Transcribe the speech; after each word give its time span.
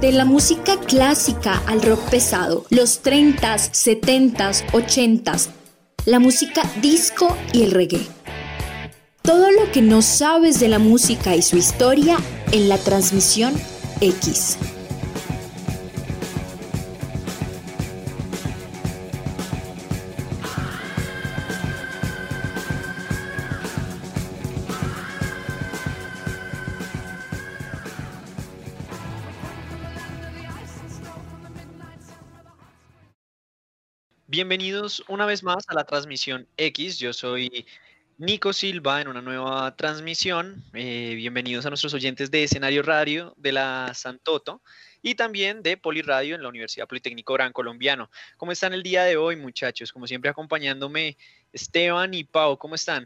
De 0.00 0.10
la 0.10 0.24
música 0.24 0.80
clásica 0.80 1.62
al 1.66 1.80
rock 1.80 2.00
pesado, 2.10 2.64
los 2.70 3.04
30s, 3.04 3.70
70s, 3.70 4.66
80s, 4.72 5.48
la 6.06 6.18
música 6.18 6.62
disco 6.80 7.36
y 7.52 7.62
el 7.62 7.70
reggae. 7.70 8.04
Todo 9.22 9.52
lo 9.52 9.70
que 9.70 9.80
no 9.80 10.02
sabes 10.02 10.58
de 10.58 10.66
la 10.66 10.80
música 10.80 11.36
y 11.36 11.42
su 11.42 11.56
historia 11.56 12.16
en 12.50 12.68
la 12.68 12.78
transmisión 12.78 13.54
X. 14.00 14.58
Bienvenidos 34.42 35.04
una 35.06 35.24
vez 35.24 35.44
más 35.44 35.68
a 35.68 35.74
la 35.74 35.84
transmisión 35.84 36.48
X. 36.56 36.98
Yo 36.98 37.12
soy 37.12 37.64
Nico 38.18 38.52
Silva 38.52 39.00
en 39.00 39.06
una 39.06 39.22
nueva 39.22 39.76
transmisión. 39.76 40.64
Eh, 40.74 41.14
bienvenidos 41.14 41.64
a 41.64 41.68
nuestros 41.68 41.94
oyentes 41.94 42.32
de 42.32 42.42
Escenario 42.42 42.82
Radio 42.82 43.34
de 43.36 43.52
la 43.52 43.92
Santoto 43.94 44.60
y 45.00 45.14
también 45.14 45.62
de 45.62 45.76
Poliradio 45.76 46.34
en 46.34 46.42
la 46.42 46.48
Universidad 46.48 46.88
Politécnico 46.88 47.34
Gran 47.34 47.52
Colombiano. 47.52 48.10
¿Cómo 48.36 48.50
están 48.50 48.72
el 48.72 48.82
día 48.82 49.04
de 49.04 49.16
hoy, 49.16 49.36
muchachos? 49.36 49.92
Como 49.92 50.08
siempre, 50.08 50.28
acompañándome 50.28 51.16
Esteban 51.52 52.12
y 52.12 52.24
Pau. 52.24 52.58
¿Cómo 52.58 52.74
están? 52.74 53.04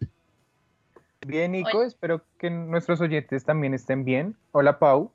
Bien, 1.26 1.52
Nico. 1.52 1.82
Espero 1.82 2.24
que 2.38 2.48
nuestros 2.48 3.02
oyentes 3.02 3.44
también 3.44 3.74
estén 3.74 4.06
bien. 4.06 4.34
Hola, 4.52 4.78
Pau. 4.78 5.12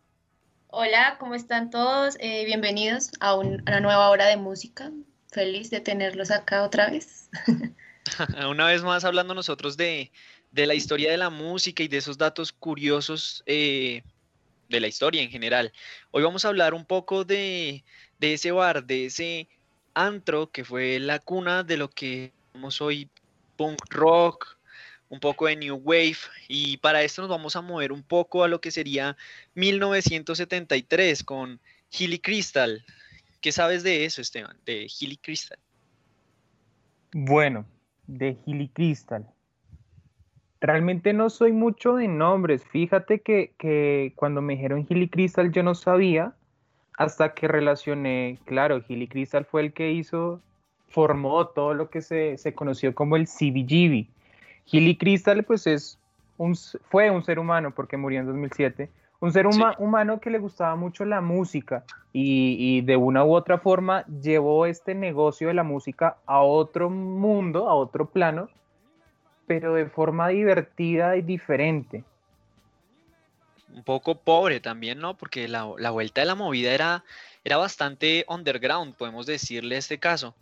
Hola, 0.68 1.18
¿cómo 1.20 1.34
están 1.34 1.72
todos? 1.72 2.16
Eh, 2.20 2.46
bienvenidos 2.46 3.10
a 3.20 3.34
una 3.34 3.80
nueva 3.80 4.12
hora 4.12 4.28
de 4.28 4.38
música 4.38 4.92
feliz 5.32 5.70
de 5.70 5.80
tenerlos 5.80 6.30
acá 6.30 6.64
otra 6.64 6.90
vez. 6.90 7.30
Una 8.50 8.68
vez 8.68 8.84
más 8.84 9.04
hablando 9.04 9.34
nosotros 9.34 9.78
de, 9.78 10.12
la 10.54 10.74
historia 10.74 11.12
de 11.12 11.18
la 11.18 11.30
música 11.30 11.84
y 11.84 11.88
de 11.88 11.98
esos 11.98 12.18
datos 12.18 12.52
curiosos 12.52 13.44
eh, 13.46 14.04
de 14.70 14.80
la 14.80 14.88
historia 14.88 15.22
en 15.22 15.30
general. 15.30 15.72
Hoy 16.12 16.24
vamos 16.24 16.46
a 16.46 16.50
hablar 16.50 16.74
un 16.74 16.86
poco 16.86 17.24
de, 17.24 17.84
ese 18.20 18.52
bar, 18.52 18.86
de 18.86 19.06
ese 19.06 19.48
antro 19.94 20.52
que 20.52 20.64
fue 20.64 21.00
la 21.00 21.20
cuna 21.20 21.64
de 21.64 21.78
lo 21.78 21.90
que 21.90 22.32
vamos 22.54 22.82
hoy 22.82 23.10
punk 23.58 23.80
rock, 23.90 24.58
un 25.10 25.20
poco 25.20 25.48
de 25.48 25.58
new 25.58 25.76
wave 25.76 26.18
y 26.48 26.78
para 26.78 27.04
esto 27.04 27.22
nos 27.22 27.30
vamos 27.30 27.56
a 27.56 27.62
mover 27.62 27.92
un 27.92 28.02
poco 28.02 28.44
a 28.44 28.48
lo 28.48 28.62
que 28.62 28.72
sería 28.72 29.18
1973 29.56 31.24
con 31.24 31.60
Hilly 31.92 32.20
Crystal, 32.20 32.84
¿Qué 33.42 33.52
sabes 33.52 33.82
de 33.84 34.06
eso, 34.06 34.22
Esteban, 34.22 34.56
de 34.66 34.88
Hilly 34.88 35.18
Crystal? 35.18 35.58
Bueno, 37.12 37.66
de 38.06 38.38
Hilly 38.46 38.70
Crystal. 38.70 39.28
Realmente 40.62 41.12
no 41.12 41.32
soy 41.32 41.52
mucho 41.52 41.96
de 41.96 42.08
nombres. 42.08 42.64
Fíjate 42.66 43.22
que, 43.22 44.14
cuando 44.16 44.44
me 44.44 44.54
dijeron 44.54 44.86
Hilly 44.88 45.10
Crystal 45.10 45.52
yo 45.52 45.64
no 45.64 45.74
sabía 45.74 46.36
hasta 46.98 47.34
que 47.34 47.48
relacioné, 47.48 48.38
claro, 48.46 48.84
Hilly 48.88 49.08
Crystal 49.08 49.44
fue 49.44 49.62
el 49.62 49.74
que 49.74 49.92
hizo, 49.92 50.40
formó 50.88 51.48
todo 51.48 51.74
lo 51.74 51.90
que 51.90 52.02
se, 52.02 52.38
conoció 52.54 52.94
como 52.94 53.16
el 53.16 53.26
CBGB. 53.28 54.08
Hilly 54.72 54.98
Crystal 54.98 55.44
pues 55.44 55.66
es 55.66 55.98
un, 56.38 56.56
fue 56.56 57.10
un 57.10 57.24
ser 57.24 57.40
humano 57.40 57.74
porque 57.74 57.98
murió 57.98 58.20
en 58.20 58.28
2007 58.28 58.92
un 59.22 59.32
ser 59.32 59.46
humano 59.46 60.20
que 60.20 60.32
le 60.32 60.40
gustaba 60.40 60.76
mucho 60.76 61.06
la 61.06 61.22
música 61.22 61.86
y, 62.12 62.82
de 62.82 62.98
una 62.98 63.24
u 63.24 63.36
otra 63.36 63.60
forma 63.60 64.04
llevó 64.08 64.66
este 64.66 64.96
negocio 64.96 65.48
de 65.48 65.54
la 65.54 65.64
música 65.64 66.18
a 66.26 66.42
otro 66.42 66.90
mundo, 66.90 67.70
a 67.70 67.76
otro 67.76 68.10
plano, 68.10 68.50
pero 69.46 69.76
de 69.76 69.86
forma 69.86 70.30
divertida 70.30 71.16
y 71.18 71.22
diferente. 71.22 72.04
Un 73.74 73.84
poco 73.84 74.16
pobre 74.16 74.60
también, 74.60 75.00
¿no? 75.00 75.16
Porque 75.16 75.48
la, 75.48 75.64
vuelta 75.64 76.22
de 76.22 76.28
la 76.28 76.36
movida 76.36 76.74
era, 76.74 77.04
era 77.44 77.58
bastante 77.58 78.26
underground, 78.28 78.96
podemos 78.96 79.28
decirle 79.28 79.78
este 79.78 80.00
caso. 80.00 80.34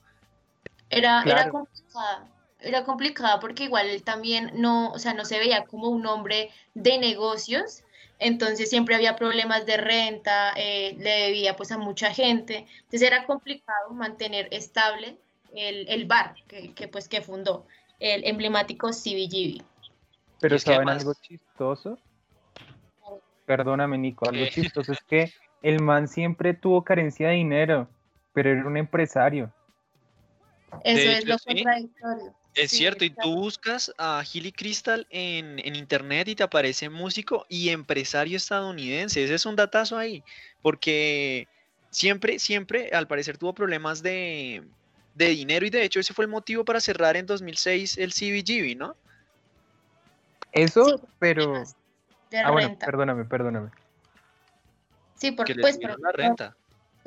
Era, 0.89 1.21
era 1.23 1.49
complicada 1.49 2.29
era 2.61 2.83
complicada 2.83 3.39
porque 3.39 3.63
igual 3.65 3.87
él 3.87 4.03
también 4.03 4.51
no, 4.55 4.91
o 4.91 4.99
sea, 4.99 5.13
no 5.13 5.25
se 5.25 5.39
veía 5.39 5.63
como 5.65 5.87
un 5.87 6.05
hombre 6.05 6.51
de 6.73 6.97
negocios, 6.97 7.83
entonces 8.19 8.69
siempre 8.69 8.95
había 8.95 9.15
problemas 9.15 9.65
de 9.65 9.77
renta, 9.77 10.53
eh, 10.55 10.95
le 10.99 11.09
debía 11.09 11.55
pues 11.55 11.71
a 11.71 11.77
mucha 11.77 12.13
gente, 12.13 12.67
entonces 12.77 13.01
era 13.01 13.25
complicado 13.25 13.91
mantener 13.91 14.47
estable 14.51 15.17
el, 15.55 16.05
bar 16.05 16.35
que, 16.47 16.87
pues 16.87 17.07
que 17.07 17.21
fundó, 17.21 17.65
el 17.99 18.25
emblemático 18.25 18.89
CBGB. 18.89 19.63
Pero 20.39 20.59
¿saben 20.59 20.89
algo 20.89 21.13
chistoso? 21.21 21.97
Perdóname 23.45 23.97
Nico, 23.97 24.29
algo 24.29 24.45
chistoso 24.47 24.91
es 24.91 25.01
que 25.07 25.33
el 25.61 25.81
man 25.81 26.07
siempre 26.07 26.53
tuvo 26.53 26.83
carencia 26.83 27.29
de 27.29 27.35
dinero, 27.35 27.89
pero 28.33 28.51
era 28.51 28.65
un 28.65 28.77
empresario. 28.77 29.51
Eso 30.83 31.09
es 31.09 31.25
lo 31.25 31.37
contradictorio. 31.39 32.33
Es 32.55 32.71
cierto, 32.71 33.05
y 33.05 33.11
tú 33.11 33.35
buscas 33.35 33.93
a 33.97 34.23
Hilly 34.23 34.51
Crystal 34.51 35.07
en, 35.09 35.59
internet 35.75 36.27
y 36.27 36.35
te 36.35 36.43
aparece 36.43 36.89
músico 36.89 37.45
y 37.47 37.69
empresario 37.69 38.37
estadounidense. 38.37 39.23
Ese 39.23 39.35
es 39.35 39.45
un 39.45 39.55
datazo 39.55 39.97
ahí, 39.97 40.23
porque 40.61 41.47
siempre, 41.89 42.39
siempre, 42.39 42.89
al 42.91 43.07
parecer, 43.07 43.37
tuvo 43.37 43.53
problemas 43.53 44.01
de, 44.01 44.63
dinero 45.15 45.65
y 45.65 45.69
de 45.69 45.83
hecho 45.83 45.99
ese 45.99 46.13
fue 46.13 46.25
el 46.25 46.31
motivo 46.31 46.65
para 46.65 46.79
cerrar 46.79 47.17
en 47.17 47.25
2006 47.25 47.97
el 47.97 48.13
CBGB, 48.13 48.77
¿no? 48.77 48.95
Eso, 50.51 51.01
pero... 51.19 51.63
ah, 52.43 52.51
bueno, 52.51 52.77
perdóname, 52.79 53.25
perdóname. 53.25 53.69
Sí, 55.15 55.31
porque 55.31 55.55
pues... 55.55 55.77
la 55.81 56.11
renta 56.11 56.55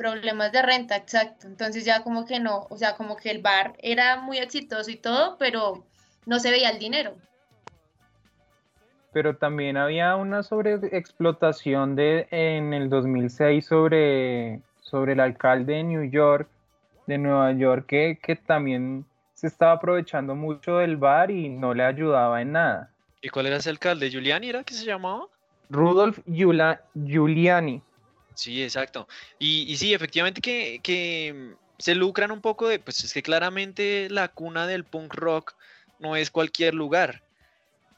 problemas 0.02 0.50
de 0.50 0.62
renta, 0.62 0.96
exacto. 0.96 1.46
Entonces 1.46 1.84
ya 1.84 2.02
como 2.02 2.26
que 2.26 2.40
no, 2.40 2.66
o 2.70 2.76
sea, 2.76 2.96
como 2.96 3.16
que 3.16 3.30
el 3.30 3.40
bar 3.40 3.74
era 3.78 4.20
muy 4.20 4.38
exitoso 4.38 4.90
y 4.90 4.96
todo, 4.96 5.36
pero 5.38 5.84
no 6.26 6.40
se 6.40 6.50
veía 6.50 6.70
el 6.70 6.80
dinero. 6.80 7.14
Pero 9.12 9.36
también 9.36 9.76
había 9.76 10.16
una 10.16 10.42
sobreexplotación 10.42 11.94
de 11.94 12.26
en 12.32 12.74
el 12.74 12.88
2006 12.88 13.64
sobre, 13.64 14.60
sobre 14.80 15.12
el 15.12 15.20
alcalde 15.20 15.74
de 15.74 15.84
New 15.84 16.10
York, 16.10 16.48
de 17.06 17.18
Nueva 17.18 17.52
York, 17.52 17.86
que, 17.86 18.18
que 18.20 18.34
también 18.34 19.04
se 19.34 19.46
estaba 19.46 19.72
aprovechando 19.72 20.34
mucho 20.34 20.78
del 20.78 20.96
bar 20.96 21.30
y 21.30 21.48
no 21.48 21.74
le 21.74 21.84
ayudaba 21.84 22.42
en 22.42 22.52
nada. 22.52 22.90
¿Y 23.20 23.28
cuál 23.28 23.46
era 23.46 23.58
ese 23.58 23.70
alcalde? 23.70 24.10
¿Giuliani 24.10 24.48
era 24.48 24.64
que 24.64 24.74
se 24.74 24.84
llamaba? 24.84 25.26
Rudolf 25.70 26.18
Giuliani. 26.26 27.82
Sí, 28.34 28.62
exacto. 28.62 29.08
Y, 29.38 29.76
sí, 29.76 29.94
efectivamente 29.94 30.40
que, 30.40 31.54
se 31.78 31.94
lucran 31.94 32.30
un 32.30 32.40
poco 32.40 32.68
de, 32.68 32.78
pues 32.78 33.02
es 33.02 33.12
que 33.12 33.22
claramente 33.22 34.08
la 34.08 34.28
cuna 34.28 34.68
del 34.68 34.84
punk 34.84 35.14
rock 35.14 35.54
no 35.98 36.14
es 36.14 36.30
cualquier 36.30 36.74
lugar. 36.74 37.22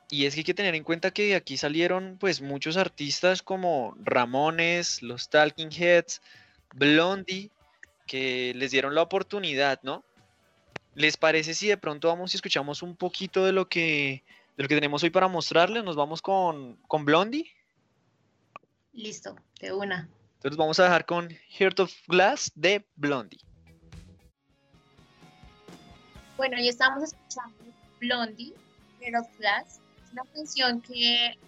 Y 0.09 0.25
es 0.25 0.34
que 0.34 0.41
hay 0.41 0.44
que 0.44 0.55
tener 0.55 0.75
en 0.75 0.84
cuenta 0.84 1.11
que 1.11 1.34
aquí 1.34 1.56
salieron 1.56 2.17
pues 2.19 2.41
muchos 2.41 2.77
artistas 2.77 3.43
como 3.43 3.94
Ramones, 4.03 5.03
los 5.03 5.28
Talking 5.28 5.71
Heads, 5.71 6.23
Blondie, 6.75 7.50
que 8.06 8.53
les 8.55 8.71
dieron 8.71 8.94
la 8.94 9.03
oportunidad, 9.03 9.81
¿no? 9.83 10.05
¿Les 10.94 11.17
parece 11.17 11.53
si 11.55 11.67
de 11.67 11.77
pronto 11.77 12.08
vamos 12.08 12.32
y 12.32 12.37
escuchamos 12.37 12.82
un 12.82 12.97
poquito 12.97 13.44
de 13.44 13.53
lo 13.53 13.69
que, 13.69 14.23
tenemos 14.56 15.03
hoy 15.03 15.11
para 15.11 15.29
mostrarles? 15.29 15.85
Nos 15.85 15.97
vamos 15.97 16.23
con 16.23 16.79
Blondie. 17.05 17.50
Listo, 18.94 19.37
de 19.61 19.73
una. 19.73 20.08
Entonces 20.44 20.58
vamos 20.58 20.79
a 20.79 20.82
dejar 20.82 21.06
con 21.06 21.31
Heart 21.58 21.81
of 21.81 21.94
Glass 22.06 22.52
de 22.55 22.87
Blondie. 22.96 23.41
Bueno, 26.37 26.58
ya 26.58 26.69
estamos 26.69 27.02
escuchando 27.02 27.64
Blondie, 27.99 28.52
Heart 29.00 29.25
of 29.25 29.38
Glass. 29.38 29.81
Es 30.05 30.12
una 30.12 30.25
canción 30.35 30.82
que 30.82 31.38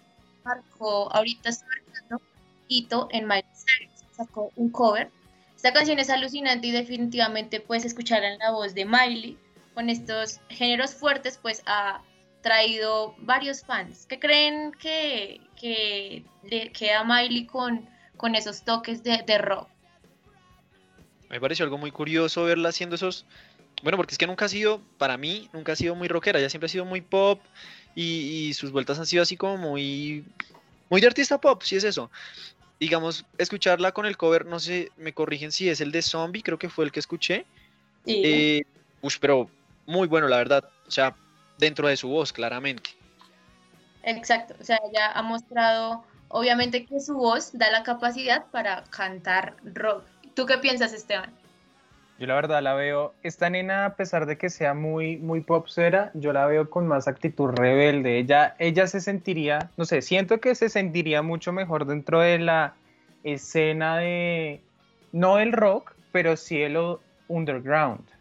marcó, 0.43 1.13
ahorita 1.13 1.49
está 1.49 1.67
marcando 1.67 2.25
hito 2.69 3.07
en 3.11 3.27
Miley 3.27 3.43
Cyrus. 3.43 4.03
Sacó 4.15 4.51
un 4.55 4.71
cover. 4.71 5.11
Esta 5.55 5.71
canción 5.71 5.99
es 5.99 6.09
alucinante 6.09 6.65
y 6.65 6.71
definitivamente 6.71 7.59
puedes 7.59 7.85
escuchar 7.85 8.23
en 8.23 8.39
la 8.39 8.49
voz 8.49 8.73
de 8.73 8.85
Miley 8.85 9.37
con 9.75 9.91
estos 9.91 10.39
géneros 10.49 10.95
fuertes, 10.95 11.37
pues 11.39 11.61
ha 11.67 12.01
traído 12.41 13.13
varios 13.19 13.63
fans 13.63 14.07
que 14.07 14.17
creen 14.17 14.71
que, 14.71 15.39
que 15.55 16.25
le 16.49 16.71
queda 16.71 17.03
Miley 17.03 17.45
con 17.45 17.95
con 18.17 18.35
esos 18.35 18.63
toques 18.63 19.03
de, 19.03 19.37
rock. 19.37 19.69
Me 21.29 21.39
pareció 21.39 21.63
algo 21.63 21.77
muy 21.77 21.91
curioso 21.91 22.43
verla 22.43 22.69
haciendo 22.69 22.95
esos 22.95 23.25
Bueno, 23.83 23.97
porque 23.97 24.13
es 24.13 24.17
que 24.17 24.27
nunca 24.27 24.45
ha 24.45 24.49
sido, 24.49 24.81
para 24.97 25.17
mí, 25.17 25.49
nunca 25.53 25.73
ha 25.73 25.75
sido 25.75 25.95
muy 25.95 26.07
rockera, 26.07 26.39
ella 26.39 26.49
siempre 26.49 26.65
ha 26.65 26.69
sido 26.69 26.85
muy 26.85 27.01
pop 27.01 27.41
y, 27.95 28.47
y 28.47 28.53
sus 28.53 28.71
vueltas 28.71 28.99
han 28.99 29.05
sido 29.05 29.23
así 29.23 29.37
como 29.37 29.57
muy, 29.57 30.25
muy 30.89 31.01
de 31.01 31.07
artista 31.07 31.39
pop, 31.39 31.61
si 31.63 31.75
es 31.75 31.83
eso. 31.83 32.09
Digamos, 32.79 33.25
escucharla 33.37 33.91
con 33.91 34.05
el 34.05 34.17
cover, 34.17 34.45
no 34.45 34.59
sé, 34.59 34.91
me 34.97 35.13
corrigen 35.13 35.51
si 35.51 35.69
es 35.69 35.81
el 35.81 35.91
de 35.91 36.01
Zombie, 36.01 36.43
creo 36.43 36.59
que 36.59 36.69
fue 36.69 36.85
el 36.85 36.91
que 36.91 36.99
escuché. 36.99 37.45
Sí. 38.05 38.21
Eh, 38.23 38.65
ush, 39.01 39.17
pero 39.19 39.49
muy 39.85 40.07
bueno, 40.07 40.27
la 40.27 40.37
verdad. 40.37 40.69
O 40.87 40.91
sea, 40.91 41.15
dentro 41.57 41.87
de 41.87 41.97
su 41.97 42.07
voz, 42.07 42.31
claramente. 42.31 42.91
Exacto, 44.03 44.55
o 44.59 44.63
sea, 44.63 44.79
ella 44.89 45.11
ha 45.11 45.21
mostrado, 45.21 46.05
obviamente 46.29 46.85
que 46.85 46.99
su 46.99 47.15
voz 47.15 47.51
da 47.57 47.71
la 47.71 47.83
capacidad 47.83 48.45
para 48.51 48.83
cantar 48.89 49.55
rock. 49.63 50.03
¿Tú 50.33 50.45
qué 50.45 50.57
piensas, 50.57 50.93
Esteban? 50.93 51.31
Yo 52.19 52.25
la 52.25 52.33
verdad 52.33 52.63
la 52.63 52.73
veo, 52.73 53.13
esta 53.21 53.49
nena 53.49 53.85
a 53.85 53.95
pesar 53.95 54.25
de 54.25 54.37
que 54.39 54.49
sea 54.49 54.73
muy, 54.73 55.17
muy 55.17 55.41
popsera, 55.41 56.09
yo 56.15 56.33
la 56.33 56.47
veo 56.47 56.67
con 56.69 56.87
más 56.87 57.07
actitud 57.07 57.49
rebelde. 57.49 58.17
Ella, 58.17 58.55
ella 58.57 58.87
se 58.87 59.01
sentiría, 59.01 59.69
no 59.77 59.85
sé, 59.85 60.01
siento 60.01 60.39
que 60.39 60.55
se 60.55 60.69
sentiría 60.69 61.21
mucho 61.21 61.51
mejor 61.51 61.85
dentro 61.85 62.19
de 62.21 62.39
la 62.39 62.73
escena 63.23 63.97
de, 63.97 64.61
no 65.11 65.37
el 65.37 65.51
rock, 65.51 65.93
pero 66.11 66.37
sí 66.37 66.63
underground. 67.27 68.16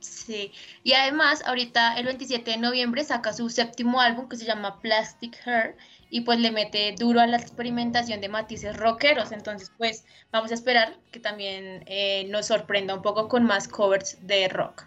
Sí, 0.00 0.52
y 0.82 0.94
además 0.94 1.42
ahorita 1.44 1.98
el 1.98 2.06
27 2.06 2.52
de 2.52 2.56
noviembre 2.56 3.04
saca 3.04 3.32
su 3.34 3.50
séptimo 3.50 4.00
álbum 4.00 4.28
que 4.28 4.36
se 4.36 4.46
llama 4.46 4.80
Plastic 4.80 5.36
Hair 5.46 5.76
y 6.08 6.22
pues 6.22 6.38
le 6.40 6.50
mete 6.50 6.94
duro 6.98 7.20
a 7.20 7.26
la 7.26 7.36
experimentación 7.36 8.20
de 8.20 8.28
matices 8.30 8.76
rockeros, 8.76 9.30
entonces 9.30 9.70
pues 9.76 10.04
vamos 10.32 10.50
a 10.50 10.54
esperar 10.54 10.96
que 11.12 11.20
también 11.20 11.84
eh, 11.86 12.26
nos 12.30 12.46
sorprenda 12.46 12.94
un 12.94 13.02
poco 13.02 13.28
con 13.28 13.44
más 13.44 13.68
covers 13.68 14.16
de 14.26 14.48
rock. 14.48 14.86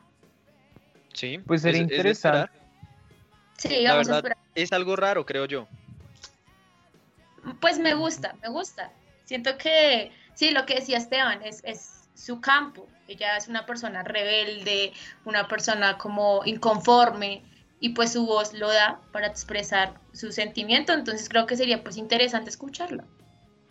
Sí, 1.13 1.37
Pues 1.45 1.61
sería 1.61 1.81
es- 1.81 1.85
es 1.87 1.91
interesante. 1.91 2.39
esperar. 2.49 2.51
Sí, 3.57 3.81
La 3.83 3.91
vamos 3.93 4.09
a 4.09 4.15
esperar. 4.17 4.37
es 4.55 4.73
algo 4.73 4.95
raro, 4.95 5.25
creo 5.25 5.45
yo. 5.45 5.67
Pues 7.59 7.77
me 7.77 7.93
gusta, 7.93 8.35
me 8.41 8.49
gusta. 8.49 8.91
Siento 9.25 9.57
que, 9.57 10.11
sí, 10.33 10.51
lo 10.51 10.65
que 10.65 10.75
decía 10.75 10.97
Esteban, 10.97 11.41
es, 11.43 11.61
es 11.63 12.07
su 12.15 12.41
campo. 12.41 12.87
Ella 13.07 13.37
es 13.37 13.47
una 13.47 13.65
persona 13.65 14.03
rebelde, 14.03 14.93
una 15.25 15.47
persona 15.47 15.97
como 15.97 16.41
inconforme, 16.45 17.43
y 17.83 17.89
pues 17.89 18.13
su 18.13 18.25
voz 18.25 18.53
lo 18.53 18.69
da 18.69 19.01
para 19.11 19.27
expresar 19.27 19.99
su 20.13 20.31
sentimiento, 20.31 20.93
entonces 20.93 21.27
creo 21.27 21.45
que 21.45 21.57
sería 21.57 21.83
pues 21.83 21.97
interesante 21.97 22.49
escucharla. 22.49 23.03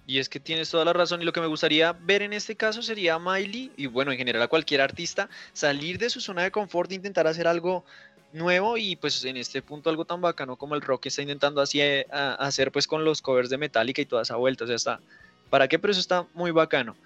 Y 0.06 0.18
es 0.18 0.28
que 0.28 0.38
tienes 0.38 0.68
toda 0.68 0.84
la 0.84 0.92
razón 0.92 1.22
y 1.22 1.24
lo 1.24 1.32
que 1.32 1.40
me 1.40 1.46
gustaría 1.46 1.92
ver 1.92 2.20
en 2.20 2.34
este 2.34 2.54
caso 2.54 2.82
sería 2.82 3.14
a 3.14 3.18
Miley 3.18 3.72
y 3.74 3.86
bueno, 3.86 4.12
en 4.12 4.18
general 4.18 4.42
a 4.42 4.48
cualquier 4.48 4.82
artista 4.82 5.30
salir 5.54 5.96
de 5.96 6.10
su 6.10 6.20
zona 6.20 6.42
de 6.42 6.50
confort 6.50 6.90
e 6.90 6.96
intentar 6.96 7.26
hacer 7.26 7.46
algo 7.46 7.86
nuevo 8.34 8.76
y 8.76 8.96
pues 8.96 9.24
en 9.24 9.38
este 9.38 9.62
punto 9.62 9.88
algo 9.88 10.04
tan 10.04 10.20
bacano 10.20 10.56
como 10.56 10.74
el 10.74 10.82
rock 10.82 11.04
que 11.04 11.08
está 11.08 11.22
intentando 11.22 11.62
así 11.62 11.80
eh, 11.80 12.06
hacer 12.10 12.70
pues 12.70 12.86
con 12.86 13.06
los 13.06 13.22
covers 13.22 13.48
de 13.48 13.56
Metallica 13.56 14.02
y 14.02 14.06
toda 14.06 14.22
esa 14.22 14.36
vuelta, 14.36 14.64
o 14.64 14.66
sea, 14.66 14.76
está, 14.76 15.00
¿para 15.48 15.68
qué? 15.68 15.78
Pero 15.78 15.92
eso 15.92 16.00
está 16.00 16.26
muy 16.34 16.50
bacano. 16.50 16.96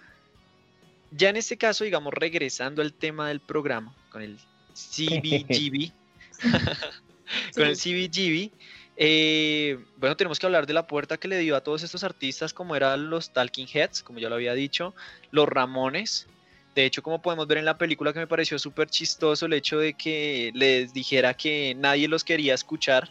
Ya 1.11 1.31
en 1.31 1.37
este 1.37 1.57
caso, 1.57 1.85
digamos, 1.85 2.13
regresando 2.13 2.83
al 2.83 2.93
tema 2.93 3.29
del 3.29 3.41
programa, 3.41 3.95
con 4.11 4.23
el 4.23 4.39
CBGB, 4.75 5.91
con 7.55 7.65
el 7.65 7.77
CBGB, 7.77 8.51
eh, 8.97 9.79
bueno, 9.99 10.17
tenemos 10.17 10.39
que 10.39 10.47
hablar 10.47 10.67
de 10.67 10.73
la 10.73 10.87
puerta 10.87 11.19
que 11.19 11.29
le 11.29 11.39
dio 11.39 11.55
a 11.55 11.61
todos 11.61 11.83
estos 11.83 12.03
artistas, 12.03 12.53
como 12.53 12.77
eran 12.77 13.11
los 13.11 13.33
Talking 13.33 13.69
Heads, 13.73 14.03
como 14.03 14.19
ya 14.19 14.29
lo 14.29 14.37
había 14.37 14.55
dicho, 14.55 14.95
los 15.31 15.49
Ramones. 15.49 16.27
De 16.75 16.85
hecho, 16.85 17.03
como 17.03 17.23
podemos 17.23 17.47
ver 17.47 17.59
en 17.59 17.65
la 17.65 17.79
película, 17.79 18.13
que 18.13 18.19
me 18.19 18.27
pareció 18.27 18.59
súper 18.59 18.89
chistoso 18.89 19.47
el 19.47 19.53
hecho 19.53 19.79
de 19.79 19.95
que 19.95 20.51
les 20.55 20.93
dijera 20.93 21.35
que 21.35 21.75
nadie 21.75 22.09
los 22.09 22.25
quería 22.25 22.55
escuchar, 22.55 23.11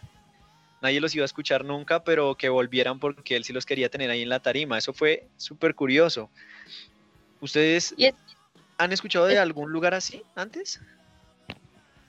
nadie 0.82 1.02
los 1.02 1.16
iba 1.16 1.24
a 1.24 1.26
escuchar 1.26 1.66
nunca, 1.66 2.04
pero 2.04 2.36
que 2.36 2.50
volvieran 2.50 3.00
porque 3.00 3.36
él 3.36 3.44
sí 3.44 3.54
los 3.54 3.66
quería 3.66 3.90
tener 3.90 4.10
ahí 4.10 4.22
en 4.22 4.30
la 4.30 4.40
tarima. 4.40 4.78
Eso 4.78 4.94
fue 4.94 5.28
súper 5.38 5.74
curioso. 5.74 6.30
¿Ustedes 7.46 7.94
es- 8.00 8.16
han 8.80 8.92
escuchado 8.92 9.28
de 9.28 9.36
es- 9.36 9.40
algún 9.40 9.72
lugar 9.72 9.94
así 9.94 10.24
antes? 10.36 10.82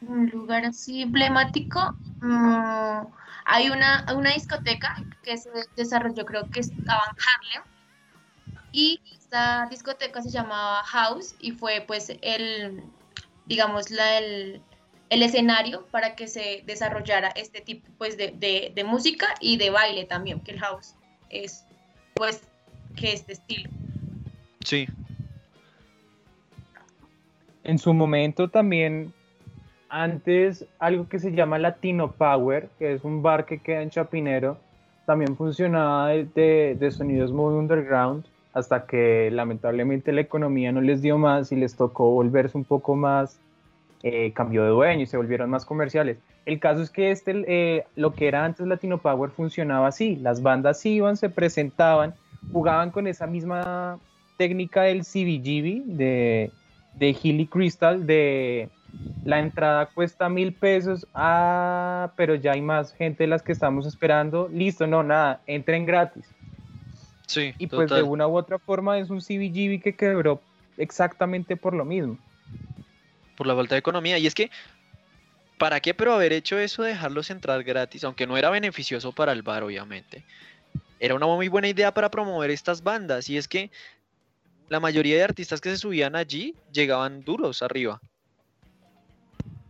Un 0.01 0.29
lugar 0.31 0.65
así 0.65 1.03
emblemático. 1.03 1.95
mm, 2.21 3.07
hay 3.45 3.69
una, 3.69 4.07
una 4.15 4.33
discoteca 4.33 4.97
que 5.23 5.37
se 5.37 5.51
desarrolló, 5.77 6.25
creo 6.25 6.49
que 6.51 6.61
estaba 6.61 7.03
en 7.11 7.23
Harlem. 7.29 7.63
Y 8.73 8.99
esta 9.13 9.67
discoteca 9.69 10.23
se 10.23 10.31
llamaba 10.31 10.83
House 10.85 11.35
y 11.39 11.53
fue 11.53 11.85
pues 11.87 12.11
el, 12.23 12.83
digamos, 13.45 13.91
la, 13.91 14.17
el, 14.19 14.63
el 15.11 15.23
escenario 15.23 15.87
para 15.89 16.17
que 16.17 16.27
se 16.29 16.63
desarrollara 16.67 17.29
este 17.37 17.61
tipo 17.61 17.87
pues 17.99 18.17
de, 18.17 18.33
de, 18.39 18.73
de 18.75 18.85
música 18.85 19.27
y 19.41 19.59
de 19.59 19.69
baile 19.69 20.05
también, 20.07 20.41
que 20.41 20.53
el 20.53 20.61
house 20.61 20.95
es 21.29 21.65
pues 22.15 22.41
que 22.97 23.13
este 23.13 23.35
estilo. 23.35 23.69
Sí. 24.65 24.89
En 27.67 27.79
su 27.81 27.93
momento 27.93 28.49
también, 28.49 29.13
antes 29.89 30.65
algo 30.79 31.09
que 31.09 31.19
se 31.19 31.33
llama 31.33 31.59
Latino 31.59 32.13
Power, 32.13 32.69
que 32.79 32.93
es 32.93 33.03
un 33.03 33.23
bar 33.23 33.45
que 33.45 33.59
queda 33.59 33.83
en 33.83 33.91
Chapinero, 33.91 34.57
también 35.05 35.37
funcionaba 35.37 36.11
de, 36.11 36.77
de- 36.79 36.91
sonidos 36.93 37.33
muy 37.33 37.55
underground, 37.55 38.25
hasta 38.55 38.87
que 38.87 39.31
lamentablemente 39.33 40.13
la 40.13 40.21
economía 40.21 40.71
no 40.71 40.81
les 40.81 41.03
dio 41.03 41.19
más 41.19 41.51
y 41.51 41.57
les 41.57 41.75
tocó 41.75 42.09
volverse 42.13 42.57
un 42.57 42.63
poco 42.63 42.95
más, 42.95 43.37
eh, 44.05 44.33
cambió 44.33 44.63
de 44.63 44.71
dueño 44.71 45.03
y 45.03 45.07
se 45.07 45.17
volvieron 45.17 45.51
más 45.51 45.65
comerciales. 45.65 46.19
El 46.45 46.61
caso 46.61 46.83
es 46.83 46.91
que 46.91 47.11
este, 47.11 47.45
eh, 47.49 47.85
lo 47.97 48.15
que 48.15 48.29
era 48.29 48.45
antes 48.45 48.65
Latino 48.65 48.99
Power 48.99 49.31
funcionaba 49.31 49.89
así, 49.89 50.15
las 50.15 50.41
bandas 50.41 50.87
iban, 50.87 51.17
se 51.17 51.31
presentaban, 51.31 52.15
jugaban 52.53 52.93
con 52.93 53.09
esa 53.09 53.27
misma 53.27 53.99
técnica 54.39 54.83
del 54.83 55.01
CBGB, 55.01 55.97
de, 55.97 56.53
de 56.97 57.17
Hilly 57.23 57.47
Crystal, 57.47 58.07
de 58.07 58.69
la 59.25 59.39
entrada 59.41 59.87
cuesta 59.87 60.29
mil 60.29 60.53
pesos, 60.53 61.07
ah, 61.15 62.13
pero 62.17 62.35
ya 62.35 62.53
hay 62.53 62.63
más 62.63 62.93
gente 62.95 63.25
de 63.25 63.29
las 63.29 63.43
que 63.43 63.53
estamos 63.53 63.87
esperando, 63.87 64.49
listo, 64.53 64.87
no, 64.87 65.03
nada, 65.03 65.41
entren 65.47 65.85
gratis. 65.87 66.25
Sí, 67.27 67.53
Y 67.59 67.67
pues 67.67 67.91
de 67.91 68.03
una 68.03 68.27
u 68.29 68.37
otra 68.37 68.59
forma 68.59 68.99
es 68.99 69.11
un 69.11 69.21
CBGB 69.21 69.83
que 69.83 69.95
quebró 69.97 70.41
exactamente 70.77 71.57
por 71.57 71.75
lo 71.75 71.85
mismo. 71.85 72.19
por 73.37 73.47
la 73.47 73.55
falta 73.55 73.75
de 73.75 73.81
economía. 73.81 74.17
Y 74.19 74.27
es 74.27 74.35
que, 74.35 74.51
¿para 75.59 75.81
qué 75.81 75.93
pero 75.93 76.15
haber 76.15 76.33
hecho 76.33 76.59
eso 76.59 76.83
de 76.83 76.91
dejarlos 76.91 77.31
entrar 77.31 77.63
gratis? 77.65 78.05
Aunque 78.05 78.27
no 78.27 78.37
era 78.39 78.49
beneficioso 78.51 79.13
para 79.13 79.33
el 79.33 79.43
bar, 79.43 79.65
obviamente. 79.65 80.25
Era 81.01 81.15
una 81.15 81.27
muy 81.27 81.49
buena 81.49 81.69
idea 81.69 81.93
para 81.93 82.11
promover 82.11 82.51
estas 82.51 82.83
bandas. 82.83 83.29
Y 83.29 83.37
es 83.37 83.49
que 83.49 83.71
la 84.69 84.81
mayoría 84.81 85.17
de 85.17 85.25
artistas 85.25 85.61
que 85.61 85.71
se 85.71 85.77
subían 85.79 86.17
allí 86.17 86.55
llegaban 86.73 87.21
duros 87.23 87.63
arriba. 87.63 88.01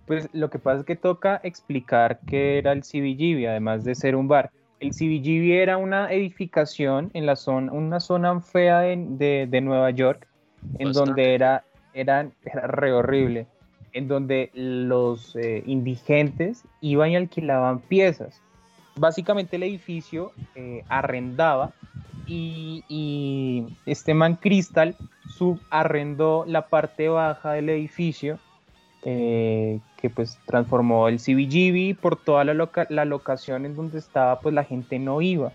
Pues 0.07 0.29
lo 0.33 0.50
que 0.50 0.59
pasa 0.59 0.81
es 0.81 0.87
que 0.87 0.97
toca 0.97 1.41
explicar 1.43 2.21
qué 2.26 2.59
era 2.59 2.73
el 2.73 2.83
CBGB, 2.83 3.49
además 3.49 3.85
de 3.85 3.95
ser 3.95 4.15
un 4.15 4.29
bar. 4.29 4.50
El 4.79 4.91
CBGB 4.91 5.53
era 5.62 5.79
una 5.79 6.12
edificación 6.12 7.11
en 7.15 7.26
la 7.26 7.35
zona, 7.35 7.73
una 7.73 7.99
zona 7.99 8.41
fea 8.41 8.81
de, 8.81 8.97
de- 8.97 9.47
de 9.50 9.61
Nueva 9.61 9.91
York, 9.91 10.29
en 10.79 10.88
Bastante. 10.88 10.99
donde 11.11 11.35
era, 11.35 11.65
era, 11.93 12.31
era 12.45 12.67
re 12.69 12.93
horrible, 12.93 13.47
en 13.93 14.07
donde 14.07 14.50
los 14.55 15.35
eh, 15.37 15.62
indigentes 15.67 16.62
iban 16.81 17.11
y 17.11 17.17
alquilaban 17.17 17.81
piezas. 17.81 18.41
Básicamente 18.97 19.57
el 19.57 19.65
edificio 19.65 20.33
eh, 20.55 20.85
arrendaba 20.88 21.73
y, 22.26 23.64
este 23.87 24.14
man 24.14 24.37
Crystal 24.37 24.97
subarrendó 25.37 26.45
la 26.47 26.68
parte 26.68 27.09
baja 27.09 27.52
del 27.52 27.68
edificio 27.68 28.38
eh, 29.04 29.80
que 30.00 30.11
pues 30.11 30.38
transformó 30.47 31.09
el 31.09 31.18
CBGB 31.18 31.97
por 32.00 32.16
toda 32.16 32.45
la, 32.45 32.54
loca- 32.54 32.87
la 32.90 33.04
locación 33.04 33.64
en 33.66 33.76
donde 33.76 33.99
estaba 33.99 34.40
pues 34.40 34.54
la 34.54 34.64
gente 34.64 34.99
no 34.99 35.21
iba. 35.21 35.52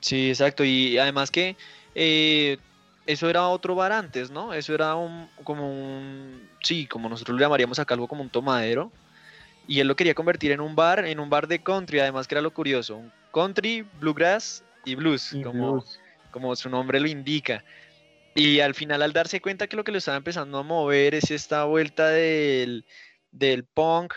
Sí, 0.00 0.30
exacto. 0.30 0.64
Y 0.64 0.98
además 0.98 1.30
que 1.30 1.56
eh, 1.94 2.58
eso 3.06 3.28
era 3.28 3.46
otro 3.48 3.74
bar 3.74 3.92
antes, 3.92 4.30
¿no? 4.30 4.52
Eso 4.54 4.74
era 4.74 4.94
un, 4.94 5.28
como 5.44 5.70
un, 5.70 6.42
sí, 6.62 6.86
como 6.86 7.08
nosotros 7.08 7.36
lo 7.36 7.40
llamaríamos 7.40 7.78
acá 7.78 7.94
algo 7.94 8.08
como 8.08 8.22
un 8.22 8.30
tomadero. 8.30 8.90
Y 9.68 9.78
él 9.78 9.86
lo 9.86 9.94
quería 9.94 10.14
convertir 10.14 10.50
en 10.50 10.60
un 10.60 10.74
bar, 10.74 11.04
en 11.04 11.20
un 11.20 11.30
bar 11.30 11.46
de 11.46 11.60
country, 11.60 12.00
además 12.00 12.26
que 12.26 12.34
era 12.34 12.42
lo 12.42 12.52
curioso, 12.52 12.96
un 12.96 13.12
country, 13.32 13.86
bluegrass 14.00 14.64
y 14.84 14.94
blues, 14.94 15.32
Y 15.32 15.42
como, 15.42 15.72
blues. 15.72 16.00
como 16.30 16.54
su 16.56 16.68
nombre 16.70 17.00
lo 17.00 17.08
indica. 17.08 17.64
Y 18.34 18.60
al 18.60 18.74
final, 18.74 19.02
al 19.02 19.12
darse 19.12 19.40
cuenta 19.40 19.66
que 19.66 19.76
lo 19.76 19.84
que 19.84 19.92
lo 19.92 19.98
estaba 19.98 20.16
empezando 20.16 20.58
a 20.58 20.62
mover 20.62 21.14
es 21.14 21.30
esta 21.30 21.64
vuelta 21.64 22.08
del, 22.10 22.86
del 23.32 23.64
punk 23.64 24.14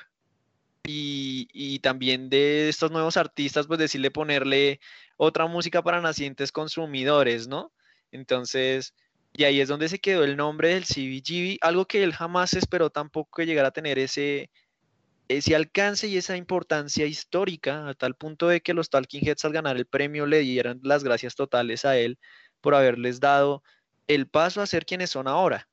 y, 0.86 1.48
y 1.54 1.80
también 1.80 2.30
de 2.30 2.70
estos 2.70 2.92
nuevos 2.92 3.18
artistas, 3.18 3.68
pues 3.68 3.80
decirle 3.80 4.12
ponerle 4.12 4.80
otra 5.18 5.48
música 5.48 5.82
para 5.82 6.02
nacientes 6.02 6.52
consumidores, 6.52 7.48
¿no? 7.48 7.72
Entonces, 8.12 8.94
Y 9.34 9.46
ahí 9.46 9.62
es 9.62 9.68
donde 9.70 9.90
se 9.90 10.00
quedó 10.00 10.24
el 10.24 10.38
nombre 10.38 10.70
del 10.70 10.86
CBGB, 10.86 11.58
algo 11.62 11.86
que 11.88 12.04
él 12.04 12.14
jamás 12.14 12.54
esperó 12.54 12.90
tampoco 12.92 13.38
que 13.38 13.46
llegara 13.48 13.70
a 13.70 13.72
tener 13.72 13.98
ese, 14.00 14.52
ese 15.28 15.56
alcance 15.56 16.08
y 16.08 16.18
esa 16.18 16.38
importancia 16.38 17.06
histórica, 17.06 17.88
a 17.88 17.94
tal 17.94 18.16
punto 18.16 18.48
de 18.48 18.62
que 18.62 18.74
los 18.74 18.90
Talking 18.90 19.26
Heads 19.26 19.46
al 19.46 19.54
ganar 19.54 19.78
el 19.78 19.86
premio 19.86 20.26
le 20.26 20.40
dieran 20.40 20.80
las 20.84 21.04
gracias 21.04 21.36
totales 21.36 21.86
a 21.86 21.98
él 21.98 22.18
por 22.62 22.76
haberles 22.76 23.20
dado 23.20 23.64
el 24.08 24.28
paso 24.28 24.62
a 24.62 24.68
ser 24.68 24.86
quienes 24.86 25.10
son 25.10 25.28
ahora. 25.28 25.68